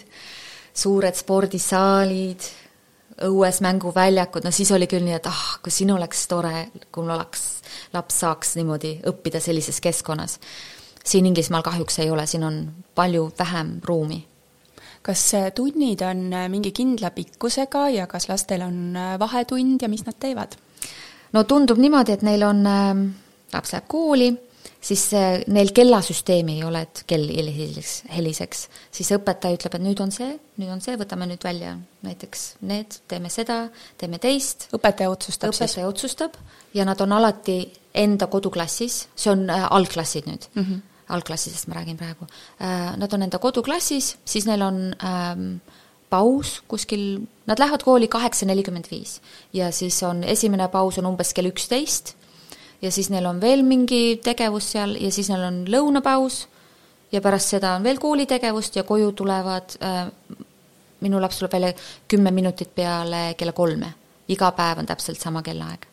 suured 0.73 1.15
spordisaalid, 1.15 2.47
õues 3.27 3.61
mänguväljakud, 3.63 4.43
no 4.43 4.51
siis 4.51 4.71
oli 4.75 4.88
küll 4.91 5.05
nii, 5.05 5.17
et 5.19 5.27
ah, 5.29 5.43
kui 5.63 5.71
siin 5.71 5.91
oleks 5.95 6.25
tore, 6.31 6.69
kui 6.91 7.03
mul 7.03 7.15
oleks, 7.15 7.43
laps 7.93 8.21
saaks 8.23 8.55
niimoodi 8.59 8.97
õppida 9.11 9.39
sellises 9.43 9.79
keskkonnas. 9.81 10.39
siin 11.05 11.25
Inglismaal 11.25 11.63
kahjuks 11.63 11.99
ei 11.99 12.09
ole, 12.11 12.25
siin 12.27 12.43
on 12.43 12.63
palju 12.95 13.29
vähem 13.39 13.79
ruumi 13.83 14.25
kas 15.06 15.26
äh, 15.38 15.52
tunnid 15.56 16.02
on 16.06 16.32
äh, 16.34 16.48
mingi 16.50 16.72
kindla 16.76 17.12
pikkusega 17.13 17.89
ja 17.94 18.08
kas 18.10 18.30
lastel 18.30 18.65
on 18.65 18.96
äh, 18.98 19.13
vahetund 19.22 19.86
ja 19.86 19.89
mis 19.91 20.06
nad 20.08 20.18
teevad? 20.20 20.58
no 21.34 21.44
tundub 21.44 21.80
niimoodi, 21.82 22.15
et 22.15 22.24
neil 22.24 22.44
on, 22.48 22.65
ähm, 22.70 23.06
laps 23.54 23.74
läheb 23.74 23.88
kooli, 23.91 24.30
siis 24.86 25.04
neil 25.52 25.74
kellasüsteemi 25.76 26.56
ei 26.56 26.63
ole, 26.63 26.86
et 26.86 27.02
kell 27.10 27.28
heliseks, 27.28 27.96
heliseks, 28.15 28.62
siis 28.96 29.12
õpetaja 29.18 29.58
ütleb, 29.58 29.76
et 29.76 29.84
nüüd 29.84 30.00
on 30.06 30.13
see, 30.15 30.30
nüüd 30.62 30.72
on 30.72 30.82
see, 30.86 30.96
võtame 31.02 31.28
nüüd 31.28 31.44
välja 31.44 31.76
näiteks 32.08 32.46
need, 32.70 33.02
teeme 33.12 33.34
seda, 33.34 33.65
teeme 34.00 34.22
teist. 34.24 34.70
õpetaja 34.78 35.12
otsustab 35.12 35.52
õpetaja 35.52 35.68
siis? 35.68 35.76
õpetaja 35.76 35.91
otsustab 35.91 36.39
ja 36.78 36.88
nad 36.88 37.04
on 37.04 37.18
alati 37.18 37.60
enda 38.06 38.30
koduklassis, 38.32 39.06
see 39.15 39.34
on 39.34 39.50
äh, 39.52 39.68
algklassid 39.70 40.32
nüüd 40.32 40.52
mm. 40.54 40.62
-hmm 40.63 40.84
algklassidest 41.10 41.68
ma 41.68 41.80
räägin 41.80 41.98
praegu, 41.98 42.28
äh, 42.62 42.96
nad 42.98 43.13
on 43.13 43.26
enda 43.26 43.39
koduklassis, 43.39 44.15
siis 44.26 44.46
neil 44.46 44.62
on 44.65 44.80
ähm, 45.04 45.50
paus 46.10 46.62
kuskil, 46.68 47.26
nad 47.46 47.60
lähevad 47.60 47.84
kooli 47.84 48.08
kaheksa 48.08 48.46
nelikümmend 48.46 48.89
viis. 48.91 49.20
Ja 49.54 49.72
siis 49.72 50.02
on, 50.04 50.24
esimene 50.24 50.68
paus 50.68 50.98
on 50.98 51.10
umbes 51.10 51.34
kell 51.34 51.50
üksteist. 51.50 52.15
Ja 52.82 52.91
siis 52.91 53.10
neil 53.10 53.26
on 53.26 53.41
veel 53.41 53.63
mingi 53.63 54.20
tegevus 54.24 54.72
seal 54.76 54.96
ja 55.02 55.12
siis 55.12 55.30
neil 55.32 55.46
on 55.48 55.63
lõunapaus. 55.70 56.46
Ja 57.12 57.22
pärast 57.22 57.54
seda 57.54 57.76
on 57.78 57.84
veel 57.86 58.02
koolitegevust 58.02 58.76
ja 58.76 58.84
koju 58.84 59.12
tulevad 59.15 59.78
äh,, 59.82 60.08
minu 61.06 61.22
laps 61.22 61.39
tuleb 61.39 61.54
välja 61.54 61.74
kümme 62.08 62.32
minutit 62.32 62.76
peale 62.76 63.34
kella 63.38 63.54
kolme. 63.54 63.94
iga 64.28 64.52
päev 64.52 64.80
on 64.82 64.88
täpselt 64.89 65.22
sama 65.22 65.41
kellaaeg 65.46 65.86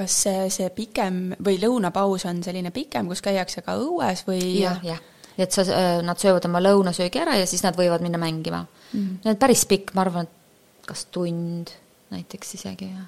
kas 0.00 0.16
see, 0.24 0.48
see 0.52 0.68
pikem 0.74 1.22
või 1.44 1.58
lõunapaus 1.60 2.26
on 2.30 2.42
selline 2.44 2.72
pikem, 2.74 3.08
kus 3.10 3.22
käiakse 3.24 3.64
ka 3.66 3.76
õues 3.80 4.24
või? 4.28 4.40
jah, 4.62 4.80
jah. 4.86 5.00
et 5.36 5.52
sa, 5.52 5.64
äh, 5.66 6.00
nad 6.06 6.20
söövad 6.20 6.48
oma 6.48 6.62
lõunasöögi 6.64 7.20
ära 7.22 7.36
ja 7.40 7.48
siis 7.50 7.64
nad 7.66 7.76
võivad 7.78 8.04
minna 8.04 8.20
mängima 8.20 8.64
mm. 8.64 9.00
-hmm. 9.00 9.18
Need 9.24 9.34
on 9.34 9.42
päris 9.44 9.66
pikk, 9.68 9.94
ma 9.94 10.06
arvan, 10.06 10.28
et 10.28 10.86
kas 10.88 11.06
tund 11.12 11.74
näiteks 12.10 12.54
isegi, 12.58 12.90
jah 12.94 13.06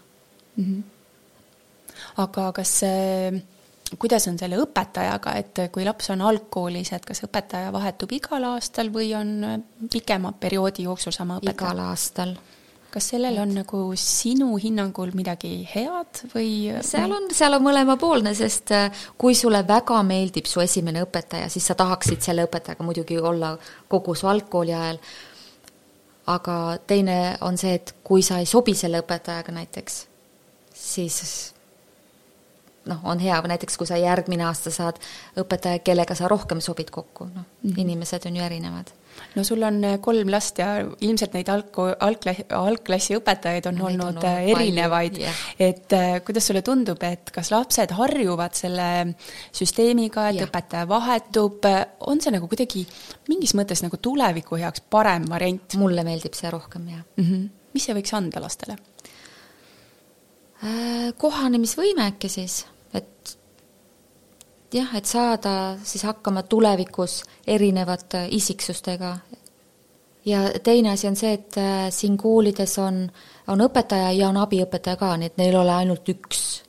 mm. 0.56 0.64
-hmm. 0.64 0.82
aga 2.26 2.52
kas 2.52 2.78
see 2.84 3.42
kuidas 3.98 4.28
on 4.28 4.38
selle 4.40 4.56
õpetajaga, 4.60 5.34
et 5.36 5.58
kui 5.72 5.84
laps 5.84 6.10
on 6.14 6.22
algkoolis, 6.24 6.92
et 6.92 7.04
kas 7.04 7.24
õpetaja 7.26 7.72
vahetub 7.72 8.12
igal 8.12 8.44
aastal 8.54 8.88
või 8.92 9.12
on 9.16 9.62
pikema 9.92 10.32
perioodi 10.32 10.88
jooksul 10.88 11.12
sama 11.12 11.38
õpetaja? 11.40 11.72
igal 11.72 11.84
aastal 11.88 12.36
kas 12.92 13.08
sellel 13.14 13.38
on 13.42 13.54
nagu 13.56 13.80
sinu 13.98 14.50
hinnangul 14.60 15.14
midagi 15.16 15.62
head 15.68 16.22
või? 16.34 16.50
seal 16.84 17.14
on, 17.16 17.28
seal 17.34 17.56
on 17.56 17.64
mõlemapoolne, 17.64 18.34
sest 18.36 18.72
äh, 18.76 19.04
kui 19.18 19.36
sulle 19.38 19.62
väga 19.68 20.02
meeldib 20.06 20.48
su 20.50 20.60
esimene 20.64 21.04
õpetaja, 21.06 21.48
siis 21.52 21.66
sa 21.70 21.76
tahaksid 21.78 22.22
selle 22.24 22.46
õpetajaga 22.48 22.84
muidugi 22.86 23.18
olla 23.18 23.54
kogu 23.88 24.16
su 24.18 24.28
algkooli 24.28 24.76
ajal. 24.76 25.00
aga 26.32 26.56
teine 26.86 27.18
on 27.40 27.58
see, 27.58 27.74
et 27.80 27.94
kui 28.04 28.22
sa 28.22 28.38
ei 28.38 28.46
sobi 28.46 28.74
selle 28.78 29.00
õpetajaga 29.02 29.54
näiteks, 29.56 29.98
siis 30.74 31.22
noh, 32.86 33.00
on 33.04 33.18
hea, 33.22 33.40
näiteks 33.48 33.78
kui 33.78 33.88
sa 33.88 33.96
järgmine 33.96 34.44
aasta 34.44 34.70
saad 34.70 35.00
õpetaja, 35.38 35.82
kellega 35.84 36.14
sa 36.18 36.28
rohkem 36.28 36.60
sobid 36.60 36.90
kokku, 36.90 37.24
noh 37.24 37.44
mm 37.44 37.70
-hmm., 37.70 37.80
inimesed 37.86 38.26
on 38.26 38.36
ju 38.36 38.44
erinevad 38.44 38.92
no 39.34 39.44
sul 39.44 39.62
on 39.62 39.84
äh, 39.84 39.98
kolm 40.00 40.30
last 40.32 40.58
ja 40.60 40.74
ilmselt 40.82 41.34
neid 41.36 41.48
alg-, 41.52 41.78
algklassi, 42.04 42.44
algklassi 42.56 43.16
õpetajaid 43.18 43.68
on 43.70 43.78
no, 43.80 43.88
olnud 43.88 44.20
on 44.20 44.28
äh, 44.28 44.50
erinevaid, 44.52 45.18
et 45.60 45.96
äh, 45.96 46.18
kuidas 46.26 46.48
sulle 46.50 46.62
tundub, 46.66 47.02
et 47.06 47.32
kas 47.34 47.52
lapsed 47.54 47.94
harjuvad 47.96 48.56
selle 48.58 48.88
süsteemiga, 49.54 50.28
et 50.32 50.42
ja. 50.42 50.48
õpetaja 50.50 50.88
vahetub, 50.90 51.68
on 52.08 52.22
see 52.22 52.34
nagu 52.34 52.50
kuidagi 52.50 52.84
mingis 53.30 53.56
mõttes 53.58 53.84
nagu 53.84 54.00
tuleviku 54.02 54.60
heaks 54.60 54.84
parem 54.90 55.28
variant? 55.30 55.78
mulle 55.80 56.04
meeldib 56.06 56.36
see 56.36 56.50
rohkem, 56.52 56.88
jah 56.92 57.02
mm. 57.02 57.24
-hmm. 57.24 57.48
mis 57.74 57.88
see 57.88 57.96
võiks 57.96 58.16
anda 58.16 58.42
lastele? 58.42 58.78
kohanemisvõime 61.18 62.04
äkki 62.12 62.28
siis, 62.30 62.60
jah, 64.74 64.94
et 64.96 65.04
saada 65.04 65.76
siis 65.84 66.04
hakkama 66.04 66.42
tulevikus 66.42 67.22
erinevate 67.46 68.26
isiksustega. 68.30 69.18
ja 70.24 70.38
teine 70.62 70.90
asi 70.90 71.08
on 71.08 71.16
see, 71.16 71.32
et 71.32 71.56
äh, 71.58 71.90
siin 71.90 72.16
koolides 72.16 72.78
on, 72.78 73.10
on 73.48 73.60
õpetaja 73.60 74.12
ja 74.12 74.28
on 74.28 74.36
abiõpetaja 74.36 74.96
ka, 74.96 75.16
nii 75.16 75.32
et 75.32 75.36
neil 75.36 75.54
ei 75.54 75.60
ole 75.60 75.72
ainult 75.72 76.08
üks. 76.08 76.62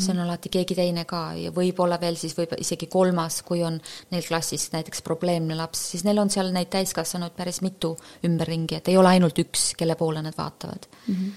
See 0.00 0.10
on 0.10 0.16
mhm. 0.18 0.26
alati 0.26 0.48
keegi 0.48 0.74
teine 0.74 1.04
ka 1.04 1.22
ja 1.38 1.52
võib-olla 1.54 2.00
veel 2.00 2.16
siis 2.18 2.34
võib 2.38 2.56
isegi 2.58 2.88
kolmas, 2.90 3.42
kui 3.42 3.62
on 3.62 3.80
neil 4.10 4.26
klassis 4.26 4.70
näiteks 4.72 5.02
probleemne 5.06 5.54
laps, 5.54 5.90
siis 5.92 6.04
neil 6.04 6.18
on 6.18 6.30
seal 6.30 6.50
neid 6.52 6.70
täiskasvanuid 6.72 7.36
päris 7.36 7.60
mitu 7.62 7.94
ümberringi, 8.26 8.80
et 8.80 8.88
ei 8.88 8.96
ole 8.96 9.14
ainult 9.14 9.38
üks, 9.38 9.72
kelle 9.78 9.94
poole 9.94 10.22
nad 10.22 10.36
vaatavad 10.38 10.90
mm. 11.06 11.14
-hmm 11.14 11.32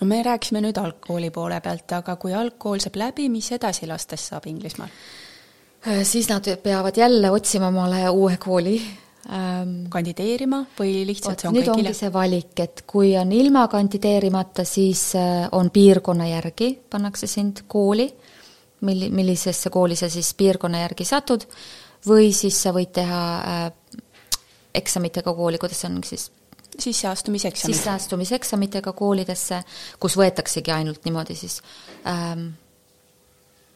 no 0.00 0.06
me 0.06 0.22
rääkisime 0.22 0.60
nüüd 0.60 0.78
algkooli 0.78 1.30
poole 1.30 1.60
pealt, 1.60 1.92
aga 1.92 2.16
kui 2.16 2.34
algkool 2.34 2.78
saab 2.78 2.96
läbi, 2.96 3.28
mis 3.28 3.52
edasi 3.52 3.86
lastest 3.86 4.30
saab 4.30 4.46
Inglismaal? 4.46 4.88
Siis 6.02 6.28
nad 6.28 6.46
peavad 6.62 6.96
jälle 6.96 7.30
otsima 7.30 7.68
omale 7.68 8.08
uue 8.08 8.36
kooli 8.36 8.78
ähm,. 9.30 9.86
kandideerima 9.92 10.64
või 10.78 11.04
lihtsalt 11.08 11.40
see 11.40 11.48
on 11.48 11.56
nüüd 11.56 11.68
kõigile? 11.68 11.90
ongi 11.90 12.00
see 12.00 12.12
valik, 12.12 12.52
et 12.64 12.84
kui 12.86 13.14
on 13.20 13.32
ilma 13.32 13.66
kandideerimata, 13.72 14.66
siis 14.68 15.10
äh, 15.18 15.46
on 15.52 15.70
piirkonna 15.74 16.28
järgi, 16.28 16.74
pannakse 16.90 17.30
sind 17.30 17.64
kooli, 17.68 18.08
milli-, 18.84 19.10
millisesse 19.14 19.72
kooli 19.72 19.96
sa 19.96 20.10
siis 20.12 20.34
piirkonna 20.38 20.84
järgi 20.84 21.08
satud, 21.08 21.46
või 22.08 22.32
siis 22.36 22.62
sa 22.66 22.74
võid 22.76 22.92
teha 22.94 23.20
äh, 23.40 23.68
eksamitega 24.74 25.34
kooli, 25.34 25.60
kuidas 25.62 25.80
see 25.80 25.92
on 25.92 26.02
siis 26.04 26.30
sisseastumiseksamid? 26.78 27.76
sisseastumiseksamitega 27.76 28.92
koolidesse, 28.92 29.62
kus 30.00 30.16
võetaksegi 30.18 30.74
ainult 30.74 31.04
niimoodi 31.06 31.36
siis 31.38 31.60
ähm, 32.10 32.48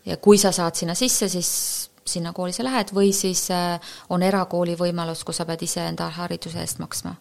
ja 0.08 0.16
kui 0.16 0.38
sa 0.38 0.52
saad 0.54 0.78
sinna 0.78 0.96
sisse, 0.98 1.28
siis 1.28 1.87
sinna 2.12 2.32
kooli 2.32 2.52
sa 2.52 2.64
lähed 2.66 2.92
või 2.94 3.12
siis 3.16 3.48
äh, 3.54 3.78
on 4.08 4.22
erakooli 4.22 4.76
võimalus, 4.78 5.24
kus 5.24 5.40
sa 5.40 5.46
pead 5.48 5.62
ise 5.66 5.84
enda 5.86 6.10
hariduse 6.18 6.60
eest 6.60 6.82
maksma 6.82 7.14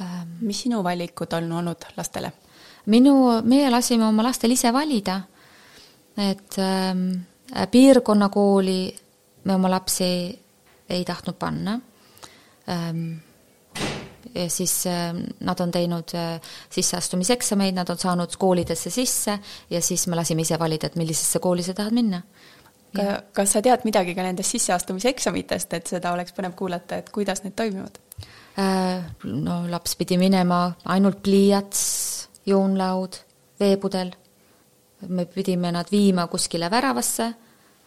ähm,. 0.00 0.38
mis 0.40 0.64
sinu 0.66 0.82
valikud 0.84 1.32
on 1.38 1.52
olnud 1.60 1.86
lastele? 1.96 2.32
minu, 2.86 3.14
meie 3.44 3.70
lasime 3.70 4.06
oma 4.06 4.24
lastel 4.26 4.52
ise 4.52 4.72
valida, 4.72 5.20
et 6.20 6.58
ähm, 6.58 7.06
piirkonnakooli 7.70 8.80
me 9.44 9.54
oma 9.54 9.70
lapsi 9.70 10.10
ei 10.88 11.04
tahtnud 11.04 11.38
panna 11.40 11.78
ähm, 12.68 13.16
ja 14.34 14.50
siis 14.50 14.86
äh, 14.86 15.14
nad 15.40 15.60
on 15.60 15.70
teinud 15.70 16.14
äh, 16.14 16.40
sisseastumiseksameid, 16.70 17.74
nad 17.74 17.88
on 17.88 17.98
saanud 17.98 18.36
koolidesse 18.38 18.90
sisse 18.90 19.38
ja 19.70 19.80
siis 19.80 20.06
me 20.06 20.16
lasime 20.16 20.42
ise 20.42 20.58
valida, 20.58 20.86
et 20.86 20.96
millisesse 20.96 21.38
kooli 21.38 21.62
sa 21.62 21.74
tahad 21.74 21.94
minna. 21.94 22.22
Ka, 22.94 23.20
kas 23.36 23.54
sa 23.56 23.62
tead 23.62 23.84
midagi 23.88 24.14
ka 24.16 24.24
nendest 24.26 24.56
sisseastumiseksamitest, 24.56 25.76
et 25.78 25.94
seda 25.94 26.12
oleks 26.14 26.34
põnev 26.36 26.56
kuulata, 26.58 27.00
et 27.00 27.10
kuidas 27.14 27.44
need 27.44 27.56
toimuvad? 27.58 28.00
Äh, 28.58 29.04
no 29.24 29.62
laps 29.70 29.96
pidi 29.98 30.18
minema 30.20 30.66
ainult 30.94 31.22
pliiats, 31.22 31.80
joonlaud, 32.46 33.18
veepudel, 33.60 34.12
me 35.08 35.26
pidime 35.26 35.72
nad 35.74 35.90
viima 35.92 36.26
kuskile 36.32 36.70
väravasse, 36.70 37.32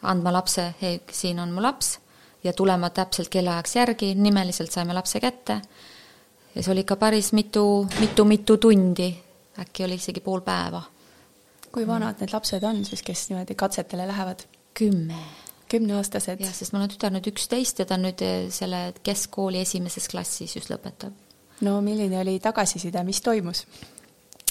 andma 0.08 0.34
lapse, 0.34 0.74
hei, 0.82 1.00
siin 1.12 1.40
on 1.40 1.54
mu 1.56 1.64
laps, 1.64 1.98
ja 2.44 2.54
tulema 2.54 2.90
täpselt 2.94 3.30
kellaajaks 3.34 3.76
järgi, 3.76 4.16
nimeliselt 4.16 4.72
saime 4.72 4.94
lapse 4.94 5.20
kätte 5.20 5.62
ja 6.58 6.64
see 6.64 6.74
oli 6.74 6.82
ikka 6.86 6.96
päris 6.98 7.32
mitu, 7.38 7.88
mitu-mitu 8.00 8.58
tundi, 8.58 9.12
äkki 9.62 9.86
oli 9.86 10.00
isegi 10.02 10.22
pool 10.26 10.42
päeva. 10.42 10.82
kui 11.72 11.88
vanad 11.88 12.18
need 12.20 12.32
lapsed 12.34 12.64
on 12.64 12.86
siis, 12.86 13.04
kes 13.04 13.30
niimoodi 13.30 13.56
katsetele 13.56 14.08
lähevad? 14.08 14.48
Kümme. 14.78 15.20
kümneaastased? 15.70 16.40
jah, 16.40 16.54
sest 16.54 16.74
mul 16.74 16.86
on 16.86 16.94
tütar 16.94 17.12
nüüd 17.14 17.28
üksteist 17.32 17.82
ja 17.82 17.88
ta 17.90 17.98
nüüd 18.00 18.22
eh, 18.24 18.48
selle 18.54 18.92
keskkooli 19.04 19.64
esimeses 19.66 20.08
klassis 20.12 20.56
just 20.56 20.72
lõpetab. 20.72 21.16
no 21.66 21.80
milline 21.82 22.20
oli 22.22 22.38
tagasiside, 22.44 23.04
mis 23.08 23.22
toimus? 23.26 23.66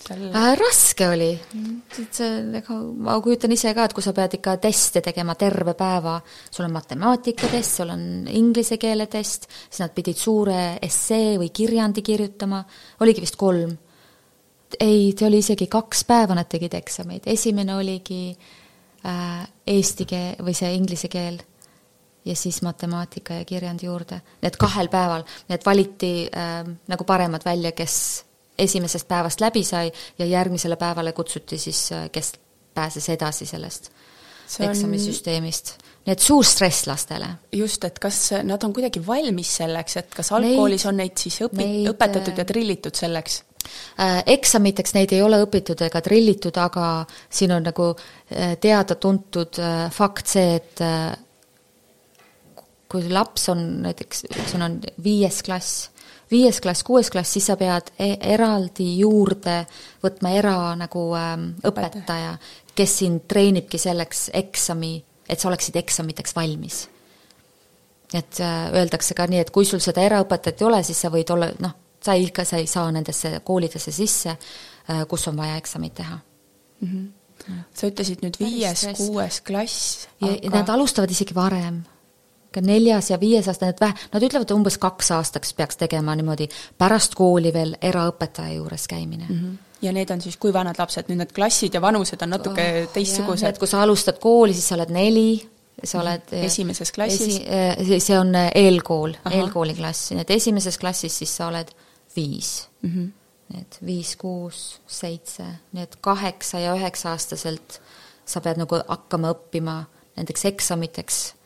seal 0.07 0.27
äh,? 0.29 0.51
raske 0.59 1.09
oli, 1.09 1.31
et 1.99 2.19
see, 2.19 2.29
ega 2.61 2.77
ma 3.07 3.17
kujutan 3.23 3.55
ise 3.55 3.73
ka, 3.75 3.87
et 3.87 3.95
kui 3.97 4.05
sa 4.05 4.13
pead 4.17 4.37
ikka 4.39 4.57
teste 4.67 5.03
tegema 5.05 5.35
terve 5.39 5.77
päeva, 5.79 6.19
sul 6.51 6.67
on 6.67 6.77
matemaatikatest, 6.77 7.81
sul 7.81 7.95
on 7.95 8.05
inglise 8.29 8.79
keele 8.83 9.09
test, 9.11 9.49
siis 9.71 9.83
nad 9.83 9.95
pidid 9.97 10.21
suure 10.21 10.61
essee 10.83 11.35
või 11.41 11.51
kirjandi 11.55 12.05
kirjutama, 12.07 12.63
oligi 13.07 13.25
vist 13.25 13.41
kolm. 13.41 13.75
ei, 14.81 15.11
see 15.17 15.27
oli 15.27 15.41
isegi 15.41 15.71
kaks 15.71 16.05
päeva 16.05 16.35
nad 16.35 16.51
tegid 16.51 16.75
eksameid, 16.75 17.27
esimene 17.31 17.75
oligi 17.79 18.23
äh, 18.35 18.55
eesti 19.67 20.07
keel 20.09 20.41
või 20.43 20.55
see 20.57 20.73
inglise 20.75 21.09
keel 21.13 21.41
ja 22.27 22.37
siis 22.37 22.63
matemaatika 22.63 23.41
ja 23.41 23.45
kirjand 23.45 23.83
juurde. 23.83 24.21
Need 24.43 24.59
kahel 24.59 24.89
päeval, 24.91 25.23
need 25.49 25.67
valiti 25.67 26.13
äh, 26.27 26.63
nagu 26.91 27.05
paremad 27.07 27.45
välja, 27.45 27.73
kes 27.73 28.25
esimesest 28.59 29.09
päevast 29.09 29.41
läbi 29.41 29.63
sai 29.65 29.93
ja 30.19 30.27
järgmisele 30.27 30.77
päevale 30.77 31.13
kutsuti 31.13 31.59
siis, 31.59 31.93
äh, 31.93 32.11
kes 32.11 32.33
pääses 32.75 33.09
edasi 33.09 33.47
sellest 33.47 33.91
on... 34.61 34.71
eksamisüsteemist. 34.71 35.75
nii 36.07 36.15
et 36.15 36.23
suur 36.23 36.45
stress 36.47 36.87
lastele. 36.87 37.29
just, 37.53 37.85
et 37.85 37.99
kas 37.99 38.21
nad 38.47 38.63
on 38.65 38.75
kuidagi 38.75 39.03
valmis 39.07 39.57
selleks, 39.61 39.97
et 40.03 40.15
kas 40.15 40.33
algkoolis 40.37 40.85
neid, 40.85 40.91
on 40.93 41.01
neid 41.03 41.21
siis 41.21 41.41
õpi-, 41.47 41.71
õpetatud 41.93 42.39
ja 42.43 42.47
trillitud 42.49 42.95
selleks? 42.95 43.43
Äh, 44.01 44.23
eksamiteks 44.37 44.95
neid 44.97 45.13
ei 45.17 45.23
ole 45.23 45.41
õpitud 45.45 45.81
ega 45.87 46.03
trillitud, 46.05 46.57
aga 46.61 47.07
siin 47.31 47.55
on 47.57 47.67
nagu 47.67 47.93
äh, 47.95 48.57
teada-tuntud 48.61 49.61
fakt 49.93 50.33
see, 50.37 50.57
et 50.61 50.83
kui 52.87 53.09
laps 53.11 53.49
on 53.51 53.63
näiteks, 53.83 54.27
sul 54.51 54.63
on 54.63 54.81
viies 55.03 55.43
klass 55.47 55.91
viies 56.31 56.61
klass, 56.61 56.85
kuues 56.87 57.11
klass, 57.11 57.37
siis 57.37 57.47
sa 57.51 57.57
pead 57.59 57.93
e 58.03 58.17
eraldi 58.35 58.89
juurde 59.01 59.61
võtma 60.03 60.33
era 60.35 60.57
nagu 60.79 61.09
ähm, 61.19 61.49
õpetaja, 61.67 62.37
kes 62.77 62.99
sind 63.03 63.27
treenibki 63.31 63.79
selleks 63.81 64.29
eksami, 64.37 64.97
et 65.29 65.41
sa 65.41 65.51
oleksid 65.51 65.79
eksamiteks 65.83 66.37
valmis. 66.37 66.87
et 68.15 68.39
äh, 68.41 68.71
öeldakse 68.73 69.15
ka 69.19 69.27
nii, 69.27 69.41
et 69.43 69.51
kui 69.51 69.67
sul 69.67 69.81
seda 69.83 70.05
eraõpetajat 70.07 70.61
ei 70.63 70.67
ole, 70.67 70.83
siis 70.87 71.01
sa 71.03 71.11
võid 71.11 71.31
olla, 71.35 71.51
noh, 71.61 71.75
sa 72.07 72.17
ikka, 72.19 72.47
sa 72.49 72.61
ei 72.63 72.71
saa 72.71 72.87
nendesse 72.95 73.41
koolidesse 73.45 73.93
sisse 73.95 74.37
äh,, 74.37 75.05
kus 75.09 75.29
on 75.29 75.37
vaja 75.37 75.59
eksamit 75.61 75.95
teha 75.95 76.19
mm. 76.81 76.89
-hmm. 76.89 77.61
sa 77.75 77.91
ütlesid 77.91 78.25
nüüd 78.25 78.41
viies, 78.41 78.87
kuues 78.97 79.41
klass 79.41 80.09
aga.... 80.21 80.59
Nad 80.59 80.73
alustavad 80.77 81.11
isegi 81.11 81.35
varem 81.35 81.83
ka 82.57 82.63
neljas 82.65 83.11
ja 83.11 83.21
viies 83.21 83.49
aasta, 83.51 83.69
need 83.69 83.81
vähe, 83.83 84.09
nad 84.13 84.25
ütlevad, 84.25 84.53
umbes 84.55 84.79
kaks 84.81 85.11
aastaks 85.19 85.53
peaks 85.55 85.77
tegema 85.77 86.15
niimoodi 86.17 86.49
pärast 86.79 87.15
kooli 87.19 87.53
veel 87.53 87.77
eraõpetaja 87.83 88.57
juures 88.57 88.89
käimine 88.89 89.29
mm. 89.29 89.39
-hmm 89.39 89.63
ja 89.83 89.93
need 89.93 90.11
on 90.11 90.21
siis 90.21 90.37
kui 90.41 90.53
vanad 90.53 90.79
lapsed, 90.79 91.11
nüüd 91.11 91.21
need 91.21 91.33
klassid 91.37 91.75
ja 91.77 91.83
vanused 91.85 92.23
on 92.25 92.33
natuke 92.33 92.65
oh, 92.65 92.89
teistsugused? 92.95 93.59
kui 93.61 93.69
sa 93.69 93.83
alustad 93.85 94.19
kooli, 94.23 94.55
siis 94.57 94.69
sa 94.71 94.79
oled 94.79 94.93
neli, 94.95 95.49
sa 95.85 96.01
oled 96.01 96.23
mm 96.31 96.39
-hmm. 96.39 96.45
esimeses 96.45 96.93
klassis 96.93 97.37
esi,? 97.37 97.45
Eh, 97.47 98.01
see 98.01 98.19
on 98.19 98.33
eelkool, 98.35 99.13
eelkooli 99.31 99.75
klass, 99.75 100.11
nii 100.11 100.25
et 100.25 100.31
esimeses 100.31 100.79
klassis 100.79 101.19
siis 101.19 101.37
sa 101.37 101.51
oled 101.53 101.71
viis 102.17 102.69
mm. 102.83 102.91
-hmm. 102.91 103.61
et 103.61 103.79
viis, 103.87 104.17
kuus, 104.17 104.81
seitse, 104.87 105.47
nii 105.73 105.83
et 105.83 105.97
kaheksa 106.01 106.59
ja 106.59 106.75
üheksa 106.75 107.11
aastaselt 107.11 107.81
sa 108.27 108.41
pead 108.41 108.59
nagu 108.59 108.81
hakkama 108.89 109.33
õppima 109.33 109.85
nendeks 110.17 110.45
eksamiteks 110.45 111.37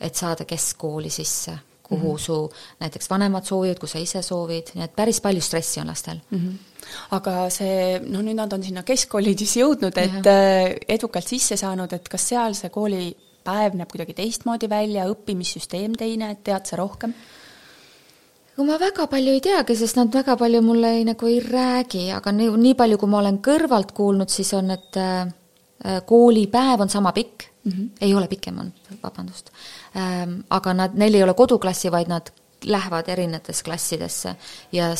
et 0.00 0.16
saada 0.16 0.46
keskkooli 0.48 1.10
sisse, 1.10 1.52
kuhu 1.82 2.08
mm 2.08 2.16
-hmm. 2.16 2.20
su 2.20 2.52
näiteks 2.80 3.10
vanemad 3.10 3.44
soovivad, 3.44 3.78
kui 3.78 3.88
sa 3.88 3.98
ise 3.98 4.22
soovid, 4.22 4.72
nii 4.74 4.84
et 4.84 4.96
päris 4.96 5.20
palju 5.20 5.40
stressi 5.40 5.80
on 5.80 5.86
lastel 5.86 6.20
mm. 6.30 6.38
-hmm 6.38 6.58
aga 7.10 7.50
see, 7.50 8.00
no 8.08 8.22
nüüd 8.22 8.34
nad 8.34 8.52
on 8.52 8.62
sinna 8.62 8.82
keskkooli 8.82 9.34
siis 9.38 9.56
jõudnud, 9.56 9.98
et 9.98 10.24
ja. 10.24 10.32
Äh, 10.32 10.76
edukalt 10.88 11.28
sisse 11.28 11.56
saanud, 11.56 11.92
et 11.92 12.08
kas 12.08 12.28
seal 12.28 12.54
see 12.54 12.70
koolipäev 12.70 13.74
näeb 13.74 13.90
kuidagi 13.90 14.14
teistmoodi 14.14 14.68
välja, 14.68 15.04
õppimissüsteem 15.06 15.94
teine, 15.98 16.30
et 16.30 16.44
tead 16.44 16.66
sa 16.66 16.76
rohkem? 16.76 17.14
Ega 18.54 18.66
ma 18.66 18.78
väga 18.78 19.06
palju 19.10 19.32
ei 19.32 19.40
teagi, 19.40 19.76
sest 19.76 19.96
nad 19.96 20.12
väga 20.12 20.36
palju 20.36 20.62
mulle 20.62 20.94
ei, 20.98 21.04
nagu 21.08 21.26
ei 21.26 21.40
räägi, 21.40 22.10
aga 22.12 22.32
nii, 22.32 22.50
nii 22.64 22.74
palju, 22.74 22.98
kui 22.98 23.08
ma 23.08 23.20
olen 23.22 23.38
kõrvalt 23.44 23.94
kuulnud, 23.96 24.28
siis 24.28 24.52
on, 24.58 24.70
et 24.74 24.98
äh, 25.00 25.30
koolipäev 26.06 26.84
on 26.84 26.92
sama 26.92 27.12
pikk 27.12 27.46
mm, 27.64 27.72
-hmm. 27.72 27.88
ei 28.00 28.14
ole 28.14 28.28
pikem 28.28 28.58
olnud, 28.58 28.92
vabandust 29.02 29.50
ähm,. 29.96 30.40
aga 30.50 30.74
nad, 30.74 30.94
neil 30.94 31.14
ei 31.14 31.22
ole 31.22 31.34
koduklassi, 31.34 31.90
vaid 31.90 32.08
nad 32.08 32.32
lähevad 32.64 33.08
erinevatesse 33.08 33.64
klassidesse 33.64 34.36
ja 34.72 34.90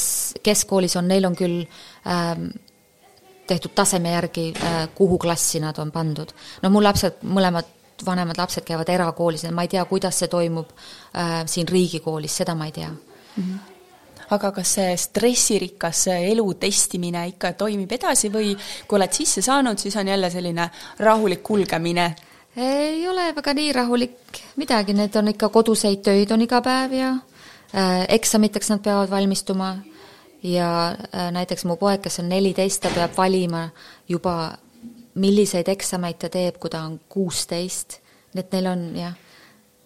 keskkoolis 0.42 0.96
on, 0.96 1.08
neil 1.08 1.24
on 1.24 1.36
küll 1.36 1.66
ähm, 2.06 2.46
tehtud 3.46 3.74
taseme 3.74 4.10
järgi 4.10 4.54
äh,, 4.56 4.88
kuhu 4.94 5.18
klassi 5.18 5.60
nad 5.60 5.78
on 5.78 5.92
pandud. 5.92 6.32
no 6.62 6.70
mul 6.70 6.84
lapsed, 6.84 7.20
mõlemad 7.22 7.64
vanemad 8.06 8.38
lapsed 8.38 8.64
käivad 8.64 8.88
erakoolis, 8.88 9.44
ma 9.52 9.62
ei 9.62 9.68
tea, 9.68 9.84
kuidas 9.84 10.18
see 10.18 10.28
toimub 10.28 10.68
äh, 11.16 11.42
siin 11.46 11.68
riigikoolis, 11.68 12.36
seda 12.36 12.54
ma 12.54 12.64
ei 12.64 12.72
tea 12.72 12.90
mm. 13.36 13.42
-hmm 13.42 13.70
aga 14.30 14.52
kas 14.54 14.74
see 14.78 14.96
stressirikas 14.96 16.04
elu 16.12 16.46
testimine 16.62 17.24
ikka 17.32 17.52
toimib 17.58 17.90
edasi 17.92 18.30
või 18.32 18.52
kui 18.86 18.98
oled 18.98 19.14
sisse 19.14 19.42
saanud, 19.42 19.78
siis 19.78 19.96
on 19.98 20.08
jälle 20.08 20.30
selline 20.30 20.70
rahulik 20.98 21.42
kulgemine? 21.42 22.14
ei 22.56 23.08
ole 23.08 23.30
väga 23.34 23.54
nii 23.54 23.72
rahulik 23.72 24.40
midagi, 24.58 24.94
need 24.94 25.14
on 25.16 25.30
ikka 25.32 25.48
koduseid 25.54 26.02
töid 26.02 26.30
on 26.34 26.42
iga 26.42 26.60
päev 26.62 26.94
ja 26.98 27.10
äh, 27.14 28.04
eksamiteks 28.08 28.72
nad 28.72 28.82
peavad 28.82 29.10
valmistuma 29.10 29.76
ja 30.42 30.70
äh, 30.90 31.30
näiteks 31.32 31.64
mu 31.64 31.76
poeg, 31.76 32.02
kes 32.02 32.20
on 32.22 32.28
neliteist, 32.28 32.82
ta 32.82 32.90
peab 32.94 33.16
valima 33.16 33.68
juba, 34.08 34.52
milliseid 35.14 35.68
eksameid 35.68 36.18
ta 36.18 36.30
teeb, 36.30 36.58
kui 36.58 36.70
ta 36.70 36.84
on 36.86 37.00
kuusteist, 37.08 38.00
nii 38.34 38.44
et 38.44 38.54
neil 38.54 38.70
on 38.70 38.86
jah, 38.98 39.18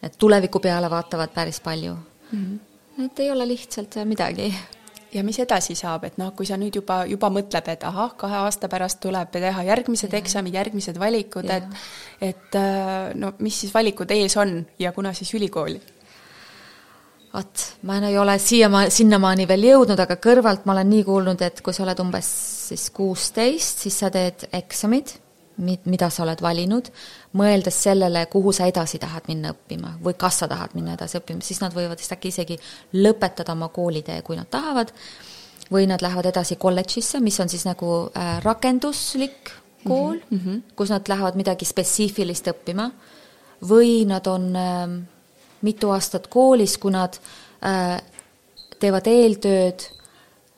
et 0.04 0.20
tuleviku 0.20 0.60
peale 0.60 0.90
vaatavad 0.90 1.32
päris 1.36 1.60
palju 1.60 1.96
mm. 1.96 2.38
-hmm 2.38 2.73
et 3.02 3.20
ei 3.20 3.30
ole 3.30 3.48
lihtsalt 3.48 3.96
midagi. 4.04 4.54
ja 5.14 5.22
mis 5.24 5.38
edasi 5.38 5.76
saab, 5.78 6.04
et 6.04 6.16
noh, 6.18 6.32
kui 6.34 6.46
sa 6.46 6.56
nüüd 6.58 6.74
juba, 6.74 7.04
juba 7.06 7.28
mõtled, 7.30 7.68
et 7.70 7.84
ahah, 7.86 8.16
kahe 8.18 8.40
aasta 8.42 8.66
pärast 8.68 8.98
tuleb 9.00 9.30
teha 9.30 9.62
järgmised 9.62 10.10
ja. 10.10 10.18
eksamid, 10.18 10.54
järgmised 10.54 10.98
valikud, 10.98 11.50
et 11.50 11.64
et 12.20 12.58
äh, 12.58 13.12
no 13.14 13.32
mis 13.38 13.60
siis 13.60 13.74
valikud 13.74 14.10
ees 14.10 14.36
on 14.36 14.64
ja 14.78 14.92
kuna 14.92 15.12
siis 15.14 15.34
ülikooli? 15.34 15.80
vot, 17.34 17.66
ma 17.82 17.98
ei 17.98 18.18
ole 18.18 18.38
siiamaani, 18.38 18.90
sinnamaani 18.94 19.48
veel 19.50 19.68
jõudnud, 19.70 19.98
aga 19.98 20.18
kõrvalt 20.22 20.66
ma 20.66 20.74
olen 20.76 20.90
nii 20.90 21.04
kuulnud, 21.04 21.40
et 21.42 21.62
kui 21.66 21.74
sa 21.74 21.82
oled 21.82 22.02
umbes 22.02 22.30
siis 22.68 22.88
kuusteist, 22.94 23.86
siis 23.86 23.98
sa 23.98 24.10
teed 24.14 24.46
eksamid 24.54 25.16
mida 25.62 26.08
sa 26.10 26.24
oled 26.24 26.40
valinud, 26.42 26.88
mõeldes 27.38 27.76
sellele, 27.86 28.24
kuhu 28.32 28.52
sa 28.52 28.66
edasi 28.70 28.98
tahad 28.98 29.28
minna 29.30 29.52
õppima 29.54 29.94
või 30.02 30.16
kas 30.18 30.40
sa 30.42 30.48
tahad 30.50 30.74
minna 30.74 30.96
edasi 30.98 31.18
õppima, 31.20 31.44
siis 31.46 31.60
nad 31.62 31.74
võivad 31.74 32.00
vist 32.00 32.12
äkki 32.12 32.32
isegi 32.32 32.58
lõpetada 32.98 33.54
oma 33.54 33.68
koolitee, 33.74 34.20
kui 34.26 34.36
nad 34.36 34.50
tahavad, 34.50 34.92
või 35.70 35.86
nad 35.88 36.02
lähevad 36.02 36.26
edasi 36.26 36.56
kolledžisse, 36.60 37.20
mis 37.24 37.38
on 37.40 37.48
siis 37.48 37.64
nagu 37.68 38.08
äh, 38.10 38.38
rakenduslik 38.44 39.52
kool 39.84 40.18
mm, 40.30 40.38
-hmm. 40.38 40.62
kus 40.76 40.90
nad 40.90 41.08
lähevad 41.08 41.36
midagi 41.36 41.64
spetsiifilist 41.64 42.48
õppima, 42.52 42.90
või 43.68 44.04
nad 44.06 44.26
on 44.26 44.56
äh, 44.56 44.88
mitu 45.62 45.90
aastat 45.90 46.26
koolis, 46.26 46.78
kui 46.78 46.92
nad 46.92 47.16
äh, 47.64 48.00
teevad 48.78 49.06
eeltööd 49.06 49.86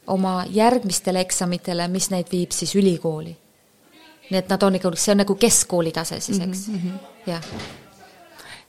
oma 0.06 0.44
järgmistele 0.50 1.20
eksamitele, 1.20 1.88
mis 1.88 2.10
neid 2.10 2.30
viib 2.32 2.54
siis 2.54 2.74
ülikooli. 2.74 3.36
Nii 4.30 4.38
et 4.42 4.48
nad 4.52 4.62
on 4.62 4.78
ikka, 4.78 4.94
see 4.98 5.14
on 5.14 5.22
nagu 5.24 5.34
keskkooli 5.40 5.92
tase 5.96 6.20
siis, 6.20 6.40
eks 6.40 6.68
mm 6.68 6.78
-hmm., 6.78 7.10
jah 7.30 7.42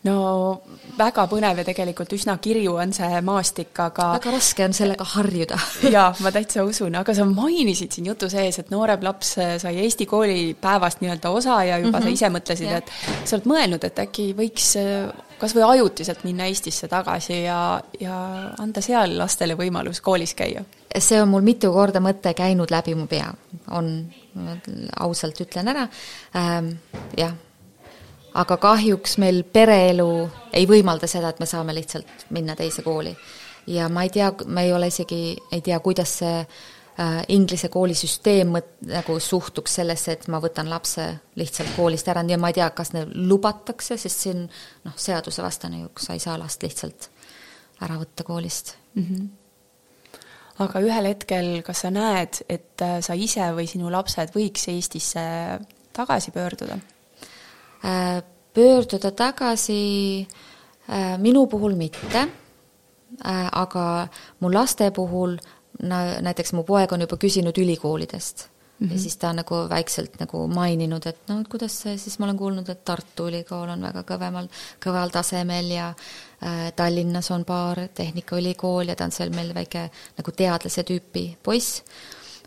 no 0.05 0.61
väga 0.97 1.25
põnev 1.29 1.61
ja 1.61 1.65
tegelikult 1.67 2.13
üsna 2.13 2.37
kirju 2.41 2.75
on 2.81 2.93
see 2.95 3.21
maastik, 3.25 3.73
aga 3.81 4.11
väga 4.15 4.33
raske 4.35 4.65
on 4.65 4.73
sellega 4.77 5.07
harjuda 5.15 5.59
jaa, 5.95 6.07
ma 6.23 6.31
täitsa 6.31 6.63
usun, 6.67 6.95
aga 6.99 7.15
sa 7.17 7.25
mainisid 7.25 7.91
siin 7.91 8.09
jutu 8.11 8.29
sees, 8.29 8.59
et 8.59 8.71
noorem 8.73 9.03
laps 9.05 9.35
sai 9.63 9.77
Eesti 9.83 10.05
koolipäevast 10.05 11.01
nii-öelda 11.01 11.29
osa 11.29 11.63
ja 11.63 11.77
juba 11.77 11.99
mm 11.99 12.03
-hmm. 12.03 12.03
sa 12.03 12.05
mhm. 12.05 12.13
ise 12.13 12.29
mõtlesid, 12.29 12.77
et 12.77 12.91
sa 13.25 13.35
oled 13.35 13.49
mõelnud, 13.53 13.85
et 13.85 13.99
äkki 13.99 14.33
võiks 14.37 14.75
äh, 14.81 15.11
kas 15.37 15.55
või 15.55 15.65
ajutiselt 15.67 16.23
minna 16.23 16.45
Eestisse 16.49 16.87
tagasi 16.87 17.43
ja, 17.43 17.81
ja 17.99 18.17
anda 18.59 18.81
seal 18.81 19.17
lastele 19.17 19.57
võimalus 19.57 20.01
koolis 20.01 20.33
käia? 20.33 20.65
see 20.97 21.21
on 21.21 21.29
mul 21.29 21.43
mitu 21.45 21.69
korda 21.73 21.99
mõte 22.01 22.33
käinud 22.33 22.71
läbi 22.73 22.95
mu 22.95 23.05
pea, 23.07 23.27
on, 23.69 24.07
ausalt 24.99 25.41
ütlen 25.43 25.73
ära 25.73 25.87
ähm,, 26.35 26.75
jah 27.17 27.35
aga 28.37 28.57
kahjuks 28.61 29.17
meil 29.21 29.43
pereelu 29.43 30.07
ei 30.55 30.67
võimalda 30.69 31.09
seda, 31.09 31.31
et 31.31 31.41
me 31.41 31.49
saame 31.49 31.75
lihtsalt 31.77 32.27
minna 32.35 32.55
teise 32.55 32.83
kooli. 32.85 33.15
ja 33.67 33.89
ma 33.89 34.03
ei 34.03 34.09
tea, 34.13 34.31
ma 34.45 34.63
ei 34.63 34.73
ole 34.73 34.87
isegi, 34.87 35.37
ei 35.51 35.61
tea, 35.61 35.79
kuidas 35.83 36.13
see 36.21 36.35
äh, 36.39 37.17
Inglise 37.33 37.69
koolisüsteem 37.73 38.53
mõt-, 38.55 38.77
nagu 38.87 39.17
suhtuks 39.19 39.79
sellesse, 39.79 40.15
et 40.15 40.27
ma 40.31 40.39
võtan 40.43 40.69
lapse 40.69 41.07
lihtsalt 41.35 41.73
koolist 41.75 42.07
ära 42.07 42.23
ja 42.29 42.37
ma 42.37 42.53
ei 42.53 42.59
tea, 42.59 42.69
kas 42.77 42.93
neil 42.93 43.11
lubatakse, 43.27 43.97
sest 43.97 44.23
see 44.23 44.35
on 44.35 44.45
noh, 44.85 44.95
seadusevastane 44.95 45.83
ju, 45.83 45.91
sa 45.99 46.13
ei 46.13 46.23
saa 46.23 46.37
last 46.39 46.63
lihtsalt 46.63 47.11
ära 47.81 47.99
võtta 47.99 48.23
koolist 48.27 48.75
mm. 48.95 49.03
-hmm 49.03 49.27
aga 50.63 50.81
ühel 50.81 51.09
hetkel, 51.11 51.49
kas 51.65 51.83
sa 51.85 51.91
näed, 51.93 52.41
et 52.49 52.81
äh, 52.85 52.97
sa 53.05 53.15
ise 53.17 53.51
või 53.55 53.67
sinu 53.69 53.91
lapsed 53.93 54.33
võiks 54.35 54.67
Eestisse 54.71 55.23
tagasi 55.95 56.33
pöörduda? 56.35 56.79
Äh, 57.85 58.19
pöörduda 58.53 59.11
tagasi 59.11 59.81
äh, 60.25 61.15
minu 61.21 61.45
puhul 61.51 61.77
mitte, 61.77 62.27
aga 63.23 63.83
mu 64.43 64.49
laste 64.51 64.89
puhul, 64.91 65.37
näiteks 65.79 66.51
mu 66.53 66.65
poeg 66.67 66.91
on 66.91 67.05
juba 67.05 67.15
küsinud 67.17 67.55
ülikoolidest 67.57 68.43
Mm 68.79 68.87
-hmm. 68.87 68.91
ja 68.91 68.95
mhm. 68.95 69.01
siis 69.01 69.17
ta 69.17 69.33
nagu 69.33 69.55
väikselt 69.69 70.19
nagu 70.19 70.47
maininud, 70.47 71.05
et 71.05 71.17
no 71.27 71.39
et 71.41 71.47
kuidas 71.47 71.81
see, 71.81 71.97
siis 71.97 72.19
ma 72.19 72.25
olen 72.25 72.37
kuulnud, 72.37 72.69
et 72.69 72.85
Tartu 72.85 73.27
Ülikool 73.27 73.69
on 73.69 73.81
väga 73.81 74.03
kõvemal, 74.03 74.47
kõval 74.85 75.11
tasemel 75.11 75.71
ja 75.71 75.87
äh, 75.89 76.73
Tallinnas 76.75 77.31
on 77.31 77.45
paar 77.45 77.87
Tehnikaülikool 77.93 78.87
ja 78.87 78.95
ta 78.95 79.05
on 79.05 79.11
seal 79.11 79.29
meil 79.29 79.53
väike 79.53 79.89
nagu 80.17 80.31
teadlase 80.31 80.83
tüüpi 80.83 81.37
poiss. 81.43 81.83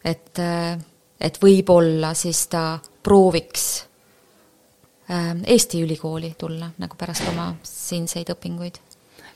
et 0.04 0.38
äh,, 0.38 0.78
et 1.20 1.38
võib-olla 1.42 2.14
siis 2.14 2.46
ta 2.46 2.78
prooviks 3.02 3.90
Äh, 5.10 5.36
Eesti 5.46 5.82
ülikooli 5.82 6.34
tulla 6.38 6.70
nagu 6.78 6.94
pärast 6.98 7.26
oma 7.28 7.48
siinseid 7.66 8.30
õpinguid. 8.30 8.76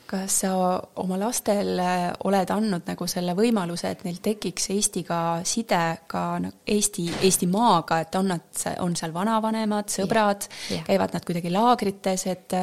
Kas 0.06 0.38
sa 0.44 0.52
oma 1.00 1.16
lastele 1.18 2.12
oled 2.28 2.50
andnud 2.52 2.86
nagu 2.88 3.06
selle 3.10 3.34
võimaluse, 3.36 3.90
et 3.90 4.04
neil 4.06 4.20
tekiks 4.22 4.70
Eestiga 4.74 5.18
side 5.48 5.82
ka 6.10 6.24
Eesti, 6.66 7.06
Eesti 7.24 7.48
maaga, 7.50 8.00
et 8.04 8.14
on 8.20 8.32
nad, 8.34 8.46
on 8.84 8.96
seal 8.98 9.14
vanavanemad, 9.14 9.90
sõbrad, 9.92 10.48
käivad 10.86 11.16
nad 11.16 11.26
kuidagi 11.26 11.52
laagrites, 11.54 12.26
et 12.32 12.58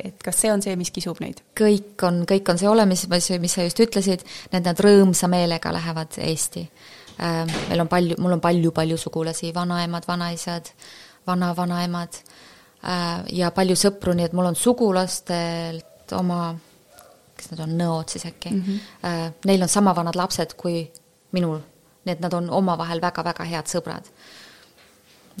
et 0.00 0.22
kas 0.24 0.38
see 0.40 0.48
on 0.48 0.62
see, 0.64 0.72
mis 0.80 0.88
kisub 0.94 1.18
neid? 1.20 1.42
kõik 1.56 2.00
on, 2.08 2.22
kõik 2.28 2.48
on 2.48 2.60
see 2.60 2.68
olemas, 2.70 3.04
mis, 3.10 3.30
mis 3.42 3.56
sa 3.56 3.66
just 3.66 3.82
ütlesid, 3.84 4.24
need 4.54 4.64
nad 4.64 4.80
rõõmsa 4.80 5.28
meelega 5.28 5.72
lähevad 5.76 6.16
Eesti. 6.24 6.64
Äh, 7.20 7.44
meil 7.68 7.84
on 7.84 7.90
palju, 7.90 8.16
mul 8.22 8.38
on 8.38 8.40
palju-palju 8.40 8.96
sugulasi, 9.00 9.52
vanaemad, 9.52 10.06
vanaisad 10.08 10.72
vana-vanaemad 11.28 12.16
äh, 12.16 13.20
ja 13.36 13.50
palju 13.54 13.76
sõpru, 13.78 14.14
nii 14.16 14.30
et 14.30 14.36
mul 14.36 14.50
on 14.50 14.58
sugulastelt 14.58 15.89
oma, 16.16 16.54
kes 17.36 17.50
need 17.50 17.62
on, 17.64 17.74
nõod 17.78 18.12
siis 18.12 18.26
äkki 18.26 18.50
mm, 18.50 18.62
-hmm. 18.62 19.32
neil 19.44 19.62
on 19.62 19.68
sama 19.68 19.94
vanad 19.96 20.16
lapsed 20.16 20.54
kui 20.56 20.84
minul, 21.32 21.58
nii 22.04 22.12
et 22.12 22.20
nad 22.20 22.32
on 22.32 22.50
omavahel 22.50 23.00
väga-väga 23.00 23.44
head 23.44 23.66
sõbrad. 23.70 24.10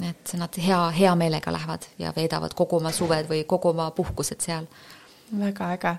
et 0.02 0.32
nad 0.34 0.56
hea, 0.56 0.90
hea 0.90 1.14
meelega 1.14 1.52
lähevad 1.52 1.86
ja 1.98 2.12
veedavad 2.16 2.54
kogu 2.54 2.76
oma 2.76 2.92
suved 2.92 3.28
või 3.28 3.44
kogu 3.44 3.68
oma 3.68 3.90
puhkused 3.90 4.40
seal. 4.40 4.66
väga 5.38 5.72
äge. 5.72 5.96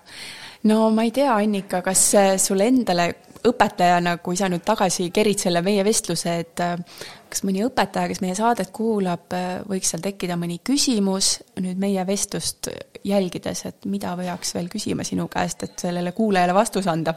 no 0.64 0.90
ma 0.90 1.04
ei 1.04 1.12
tea, 1.12 1.36
Annika, 1.36 1.82
kas 1.82 2.12
sulle 2.38 2.68
endale 2.68 3.16
õpetajana, 3.48 4.18
kui 4.18 4.38
sa 4.38 4.50
nüüd 4.50 4.64
tagasi 4.66 5.10
kerid 5.10 5.40
selle 5.40 5.62
meie 5.62 5.84
vestluse, 5.84 6.40
et 6.40 6.60
äh, 6.60 6.78
kas 7.32 7.46
mõni 7.48 7.64
õpetaja, 7.66 8.10
kes 8.12 8.22
meie 8.24 8.36
saadet 8.38 8.74
kuulab, 8.76 9.32
äh, 9.38 9.62
võiks 9.68 9.94
seal 9.94 10.04
tekkida 10.04 10.38
mõni 10.40 10.60
küsimus 10.64 11.38
nüüd 11.60 11.80
meie 11.82 12.06
vestlust 12.08 12.70
jälgides, 13.08 13.66
et 13.66 13.88
mida 13.90 14.14
peaks 14.20 14.56
veel 14.56 14.70
küsima 14.72 15.06
sinu 15.08 15.28
käest, 15.32 15.64
et 15.64 15.80
sellele 15.88 16.14
kuulajale 16.18 16.54
vastus 16.58 16.88
anda? 16.92 17.16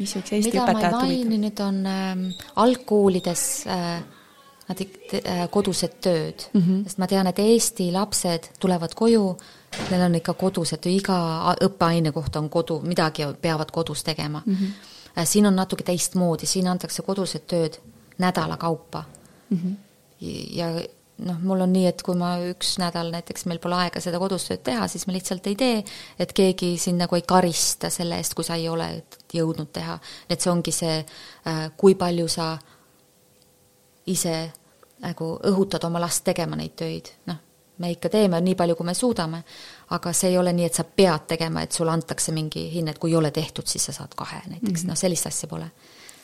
mis 0.00 0.14
võiks 0.16 0.32
Eesti 0.32 0.56
õpetajat 0.56 0.70
huvitada? 0.70 0.88
mida 0.88 0.96
ma 0.96 1.06
ei 1.06 1.20
maini, 1.20 1.38
nüüd 1.44 1.62
on 1.64 1.78
äh, 1.88 2.48
algkoolides 2.64 3.44
äh, 3.68 3.88
nad 4.70 4.82
äh, 4.84 5.42
kodused 5.50 5.96
tööd 6.04 6.46
mm, 6.52 6.60
-hmm. 6.60 6.84
sest 6.88 7.00
ma 7.02 7.08
tean, 7.10 7.26
et 7.30 7.38
Eesti 7.42 7.90
lapsed 7.92 8.52
tulevad 8.60 8.94
koju 8.94 9.24
Neil 9.90 10.02
on 10.02 10.16
ikka 10.18 10.32
kodused, 10.34 10.86
iga 10.90 11.16
õppeaine 11.62 12.10
kohta 12.12 12.40
on 12.40 12.48
kodu, 12.50 12.80
midagi 12.82 13.22
peavad 13.40 13.70
kodus 13.70 14.02
tegema 14.04 14.42
mm. 14.46 14.54
-hmm. 14.54 15.24
siin 15.24 15.46
on 15.46 15.56
natuke 15.56 15.84
teistmoodi, 15.84 16.46
siin 16.46 16.68
antakse 16.68 17.02
kodused 17.02 17.46
tööd 17.46 17.78
nädala 18.20 18.56
kaupa 18.60 19.04
mm. 19.50 19.58
-hmm. 19.58 19.76
ja 20.56 20.66
noh, 21.18 21.40
mul 21.42 21.60
on 21.60 21.72
nii, 21.72 21.86
et 21.90 22.02
kui 22.02 22.16
ma 22.16 22.34
üks 22.50 22.76
nädal 22.80 23.10
näiteks 23.12 23.44
meil 23.50 23.60
pole 23.62 23.76
aega 23.76 24.00
seda 24.00 24.18
kodustööd 24.18 24.62
teha, 24.64 24.88
siis 24.88 25.06
me 25.06 25.12
lihtsalt 25.16 25.46
ei 25.46 25.56
tee, 25.56 25.82
et 26.18 26.32
keegi 26.32 26.76
sind 26.78 27.00
nagu 27.02 27.16
ei 27.16 27.22
karista 27.22 27.90
selle 27.90 28.16
eest, 28.16 28.34
kui 28.34 28.44
sa 28.44 28.56
ei 28.60 28.68
ole 28.68 28.88
jõudnud 29.34 29.72
teha. 29.72 29.98
et 30.28 30.40
see 30.40 30.52
ongi 30.52 30.72
see, 30.72 31.04
äh, 31.46 31.70
kui 31.76 31.94
palju 31.94 32.28
sa 32.28 32.58
ise 34.06 34.52
nagu 35.00 35.38
õhutad 35.44 35.84
oma 35.86 36.00
last 36.00 36.24
tegema 36.24 36.56
neid 36.56 36.76
töid, 36.76 37.08
noh 37.26 37.46
me 37.80 37.90
ikka 37.94 38.10
teeme 38.12 38.40
nii 38.44 38.54
palju, 38.54 38.76
kui 38.76 38.86
me 38.86 38.94
suudame, 38.94 39.40
aga 39.96 40.12
see 40.12 40.34
ei 40.34 40.38
ole 40.38 40.52
nii, 40.52 40.66
et 40.68 40.76
sa 40.76 40.84
pead 40.84 41.26
tegema, 41.32 41.62
et 41.64 41.72
sulle 41.72 41.92
antakse 41.94 42.32
mingi 42.36 42.66
hinne, 42.74 42.92
et 42.92 43.00
kui 43.00 43.14
ei 43.14 43.16
ole 43.16 43.30
tehtud, 43.32 43.66
siis 43.70 43.88
sa 43.88 43.94
saad 43.96 44.12
kahe 44.16 44.42
näiteks 44.46 44.66
mm, 44.68 44.74
-hmm. 44.76 44.88
noh, 44.92 44.98
sellist 45.00 45.26
asja 45.26 45.48
pole. 45.48 45.70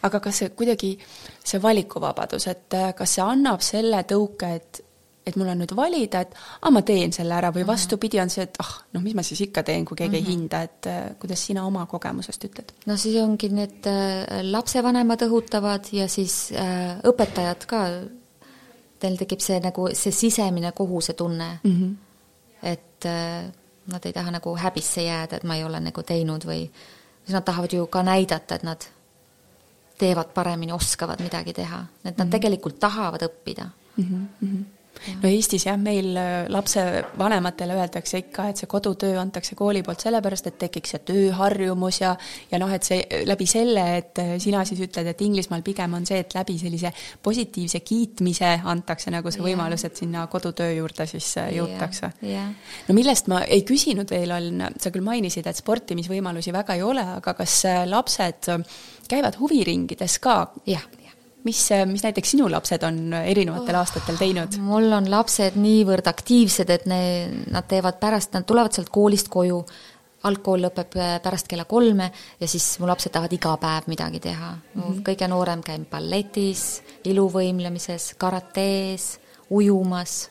Aga 0.03 0.21
kas 0.21 0.43
see 0.43 0.51
kuidagi, 0.57 0.97
see 1.45 1.63
valikuvabadus, 1.63 2.47
et 2.53 2.75
äh, 2.75 2.91
kas 2.95 3.17
see 3.17 3.25
annab 3.25 3.65
selle 3.65 4.03
tõuke, 4.09 4.55
et 4.57 4.83
et 5.27 5.35
mul 5.35 5.49
on 5.51 5.59
nüüd 5.59 5.73
valida, 5.75 6.21
et 6.23 6.35
aa, 6.37 6.71
ma 6.71 6.85
teen 6.87 7.11
selle 7.11 7.35
ära 7.35 7.49
või 7.51 7.65
mhm. 7.65 7.71
vastupidi, 7.73 8.21
on 8.23 8.31
see, 8.31 8.45
et 8.47 8.61
ah, 8.63 8.77
noh, 8.95 9.03
mis 9.03 9.17
ma 9.19 9.25
siis 9.27 9.41
ikka 9.49 9.65
teen, 9.67 9.85
kui 9.85 9.99
keegi 9.99 10.21
mm 10.21 10.23
-hmm. 10.23 10.29
ei 10.29 10.35
mhm. 10.37 10.41
hinda, 10.41 10.63
et 10.63 10.87
äh, 10.87 11.17
kuidas 11.19 11.47
sina 11.47 11.65
oma 11.67 11.87
kogemusest 11.87 12.45
ütled? 12.45 12.73
no 12.87 12.97
siis 12.97 13.17
ongi 13.23 13.49
need 13.49 13.87
äh, 13.91 14.43
lapsevanemad 14.43 15.27
õhutavad 15.27 15.91
ja 15.93 16.09
siis 16.09 16.53
äh, 16.53 17.01
õpetajad 17.03 17.67
ka 17.67 17.83
teil 18.99 19.17
tekib 19.17 19.41
see 19.41 19.61
nagu 19.61 19.89
see 19.93 20.13
sisemine 20.13 20.73
kohusetunne 20.73 21.59
mm, 21.63 21.73
-hmm. 21.73 21.95
et 22.63 23.05
äh, 23.05 23.53
nad 23.87 24.07
ei 24.07 24.13
taha 24.13 24.31
nagu 24.31 24.57
häbisse 24.57 25.03
jääda, 25.03 25.37
et 25.37 25.45
ma 25.45 25.57
ei 25.57 25.65
ole 25.65 25.81
nagu 25.81 26.03
teinud 26.03 26.45
või 26.45 26.71
siis 27.25 27.35
nad 27.35 27.45
tahavad 27.45 27.73
ju 27.73 27.87
ka 27.87 28.03
näidata, 28.03 28.55
et 28.55 28.63
nad 28.63 28.87
teevad 29.99 30.33
paremini, 30.35 30.73
oskavad 30.73 31.21
midagi 31.21 31.53
teha, 31.53 31.85
et 32.05 32.05
nad 32.05 32.19
mm 32.19 32.23
-hmm. 32.23 32.31
tegelikult 32.31 32.79
tahavad 32.81 33.23
õppida 33.23 33.69
mm. 33.97 34.05
-hmm 34.05 34.65
no 35.23 35.29
Eestis 35.31 35.67
jah, 35.67 35.77
meil 35.81 36.17
äh, 36.19 36.47
lapsevanematele 36.53 37.77
öeldakse 37.77 38.21
ikka, 38.25 38.49
et 38.51 38.61
see 38.61 38.71
kodutöö 38.71 39.19
antakse 39.21 39.57
kooli 39.59 39.83
poolt 39.87 40.05
sellepärast, 40.05 40.51
et 40.51 40.59
tekiks 40.65 40.95
see 40.95 41.03
tööharjumus 41.11 42.01
ja 42.03 42.15
ja 42.51 42.61
noh, 42.63 42.73
et 42.73 42.87
see 42.87 43.23
läbi 43.29 43.49
selle, 43.51 43.85
et 44.01 44.21
äh, 44.23 44.35
sina 44.43 44.65
siis 44.69 44.83
ütled, 44.87 45.11
et 45.11 45.25
Inglismaal 45.27 45.65
pigem 45.67 45.97
on 45.99 46.07
see, 46.09 46.21
et 46.25 46.37
läbi 46.37 46.59
sellise 46.61 46.93
positiivse 47.23 47.81
kiitmise 47.87 48.53
antakse 48.65 49.13
nagu 49.15 49.33
see 49.35 49.45
võimalus, 49.45 49.87
et 49.89 50.03
sinna 50.03 50.27
kodutöö 50.33 50.73
juurde 50.79 51.09
siis 51.11 51.33
äh, 51.43 51.53
jõutakse 51.57 52.11
yeah.. 52.23 52.35
Yeah. 52.37 52.77
no 52.89 52.99
millest 52.99 53.31
ma 53.33 53.43
ei 53.47 53.65
küsinud 53.67 54.11
veel, 54.13 54.35
on, 54.35 54.67
sa 54.81 54.93
küll 54.95 55.07
mainisid, 55.07 55.47
et 55.47 55.63
sportimisvõimalusi 55.63 56.55
väga 56.55 56.77
ei 56.77 56.85
ole, 56.87 57.05
aga 57.21 57.37
kas 57.39 57.63
lapsed 57.87 58.51
käivad 59.09 59.41
huviringides 59.41 60.21
ka? 60.23 60.39
jah 60.67 60.85
mis, 61.47 61.63
mis 61.91 62.05
näiteks 62.05 62.35
sinu 62.35 62.49
lapsed 62.51 62.85
on 62.87 63.15
erinevatel 63.23 63.79
aastatel 63.81 64.19
teinud? 64.21 64.59
mul 64.63 64.91
on 64.99 65.11
lapsed 65.11 65.59
niivõrd 65.61 66.09
aktiivsed, 66.11 66.71
et 66.75 66.87
ne, 66.91 67.01
nad 67.53 67.69
teevad 67.71 68.01
pärast, 68.03 68.35
nad 68.37 68.47
tulevad 68.49 68.75
sealt 68.77 68.91
koolist 68.95 69.31
koju, 69.33 69.61
algkool 70.27 70.65
lõpeb 70.67 70.97
äh, 70.99 71.17
pärast 71.23 71.49
kella 71.51 71.67
kolme 71.69 72.11
ja 72.41 72.49
siis 72.51 72.77
mu 72.81 72.89
lapsed 72.91 73.13
tahavad 73.15 73.35
iga 73.37 73.57
päev 73.63 73.91
midagi 73.93 74.21
teha 74.21 74.53
mm. 74.53 74.81
-hmm. 74.83 75.03
kõige 75.07 75.29
noorem 75.31 75.63
käib 75.63 75.89
balletis, 75.91 76.83
iluvõimlemises, 77.05 78.15
karates, 78.19 79.19
ujumas 79.51 80.31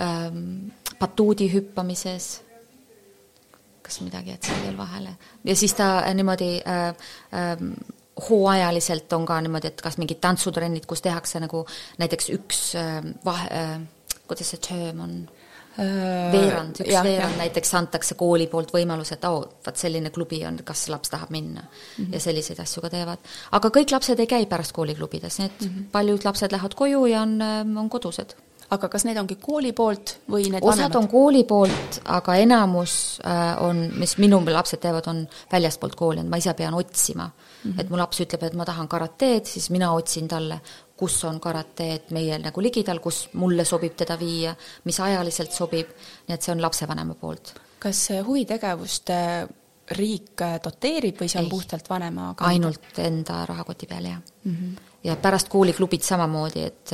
ähm,, 0.00 0.72
batuudi 0.98 1.50
hüppamises 1.52 2.40
kas 3.84 4.00
midagi 4.00 4.30
jätsin 4.30 4.62
veel 4.62 4.76
vahele. 4.76 5.16
ja 5.44 5.56
siis 5.56 5.74
ta 5.74 6.14
niimoodi 6.14 6.60
äh, 6.66 6.88
äh, 6.88 7.58
hooajaliselt 8.28 9.12
on 9.12 9.26
ka 9.26 9.40
niimoodi, 9.42 9.72
et 9.72 9.80
kas 9.82 9.98
mingid 9.98 10.20
tantsutrennid, 10.22 10.86
kus 10.86 11.02
tehakse 11.02 11.40
nagu 11.42 11.64
näiteks 11.98 12.30
üks 12.36 12.60
äh, 12.78 13.00
vahe 13.24 13.48
äh,, 13.50 13.80
kuidas 14.28 14.54
see 14.54 14.62
term 14.62 15.02
on 15.04 15.16
äh,? 15.78 16.30
veerand, 16.32 16.78
üks 16.84 16.92
ja, 16.92 17.02
veerand 17.06 17.34
ja. 17.34 17.42
näiteks 17.42 17.74
antakse 17.80 18.14
kooli 18.18 18.46
poolt 18.52 18.70
võimalus, 18.74 19.12
et 19.16 19.26
oo 19.28 19.42
oh,, 19.42 19.58
vot 19.66 19.80
selline 19.80 20.14
klubi 20.14 20.44
on, 20.46 20.60
kas 20.66 20.86
laps 20.92 21.10
tahab 21.10 21.34
minna 21.34 21.64
mm. 21.64 22.04
-hmm. 22.04 22.14
ja 22.14 22.22
selliseid 22.22 22.62
asju 22.62 22.84
ka 22.86 22.92
teevad. 22.94 23.34
aga 23.58 23.74
kõik 23.78 23.94
lapsed 23.96 24.20
ei 24.20 24.30
käi 24.30 24.46
pärast 24.46 24.72
kooliklubides, 24.72 25.40
et 25.40 25.60
mm 25.60 25.68
-hmm. 25.68 25.90
paljud 25.92 26.24
lapsed 26.24 26.52
lähevad 26.52 26.74
koju 26.74 27.06
ja 27.06 27.22
on, 27.22 27.38
on 27.78 27.90
kodused 27.90 28.36
aga 28.70 28.88
kas 28.88 29.04
need 29.04 29.18
ongi 29.18 29.36
kooli 29.40 29.72
poolt 29.72 30.18
või 30.30 30.48
need 30.50 30.62
osad 30.62 30.78
vanemad? 30.78 30.96
on 30.96 31.08
kooli 31.08 31.44
poolt, 31.44 32.00
aga 32.04 32.36
enamus 32.36 33.20
on, 33.60 33.90
mis 33.98 34.16
minu 34.18 34.42
lapsed 34.46 34.80
teevad, 34.80 35.06
on 35.06 35.28
väljastpoolt 35.52 35.94
kooli, 35.94 36.20
et 36.20 36.28
ma 36.28 36.36
ise 36.36 36.54
pean 36.54 36.74
otsima 36.74 37.30
mm. 37.64 37.70
-hmm. 37.70 37.80
et 37.80 37.90
mu 37.90 37.98
laps 37.98 38.20
ütleb, 38.20 38.42
et 38.42 38.54
ma 38.54 38.64
tahan 38.64 38.88
karateed, 38.88 39.46
siis 39.46 39.70
mina 39.70 39.92
otsin 39.92 40.28
talle, 40.28 40.60
kus 40.96 41.18
on 41.24 41.40
karateed 41.40 42.10
meie 42.10 42.38
nagu 42.38 42.62
ligidal, 42.62 43.00
kus 43.00 43.28
mulle 43.32 43.64
sobib 43.64 43.96
teda 43.96 44.18
viia, 44.18 44.54
mis 44.84 45.00
ajaliselt 45.00 45.52
sobib, 45.52 45.92
nii 46.28 46.34
et 46.34 46.42
see 46.42 46.54
on 46.54 46.62
lapsevanema 46.62 47.14
poolt. 47.14 47.54
kas 47.78 48.08
huvitegevust 48.26 49.10
äh, 49.10 49.48
riik 49.90 50.40
äh, 50.40 50.56
doteerib 50.64 51.20
või 51.20 51.28
see 51.28 51.38
on 51.38 51.44
Ei. 51.44 51.50
puhtalt 51.50 51.90
vanema 51.90 52.34
kanda? 52.34 52.50
ainult 52.52 52.98
enda 52.98 53.44
rahakoti 53.46 53.86
peal, 53.86 54.04
jah 54.04 54.20
mm. 54.44 54.56
-hmm 54.56 54.90
ja 55.04 55.16
pärast 55.20 55.50
kooliklubid 55.52 56.00
samamoodi, 56.00 56.62
et 56.64 56.92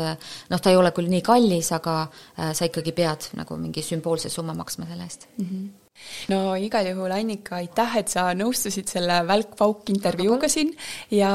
noh, 0.51 0.61
ta 0.61 0.71
ei 0.71 0.77
ole 0.77 0.91
küll 0.91 1.07
nii 1.07 1.23
kallis, 1.23 1.69
aga 1.73 2.09
sa 2.53 2.67
ikkagi 2.67 2.91
pead 2.93 3.29
nagu 3.39 3.57
mingi 3.57 3.83
sümboolse 3.87 4.29
summa 4.29 4.55
maksma 4.55 4.87
selle 4.87 5.07
eest 5.07 5.29
mm. 5.37 5.45
-hmm 5.45 5.80
no 6.29 6.57
igal 6.57 6.87
juhul, 6.93 7.13
Annika, 7.15 7.57
aitäh, 7.61 7.97
et 8.03 8.09
sa 8.09 8.31
nõustusid 8.37 8.89
selle 8.91 9.21
välk-pauk 9.29 9.91
intervjuuga 9.95 10.49
siin 10.49 10.73
ja 11.11 11.31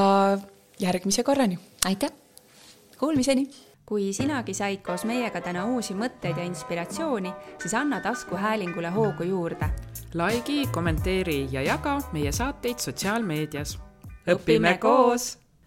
järgmise 0.80 1.24
korrani! 1.24 1.60
aitäh! 1.86 2.12
Kuulmiseni! 3.00 3.48
kui 3.86 4.10
sinagi 4.18 4.54
said 4.58 4.82
koos 4.82 5.04
meiega 5.06 5.42
täna 5.46 5.68
uusi 5.70 5.94
mõtteid 5.94 6.40
ja 6.42 6.46
inspiratsiooni, 6.48 7.30
siis 7.62 7.74
anna 7.78 8.00
taskuhäälingule 8.02 8.90
hoogu 8.90 9.24
juurde. 9.30 9.70
likei, 10.14 10.66
kommenteeri 10.74 11.48
ja 11.52 11.62
jaga 11.62 12.00
meie 12.12 12.32
saateid 12.32 12.80
sotsiaalmeedias. 12.80 13.78
õpime 14.26 14.78
koos 14.80 15.45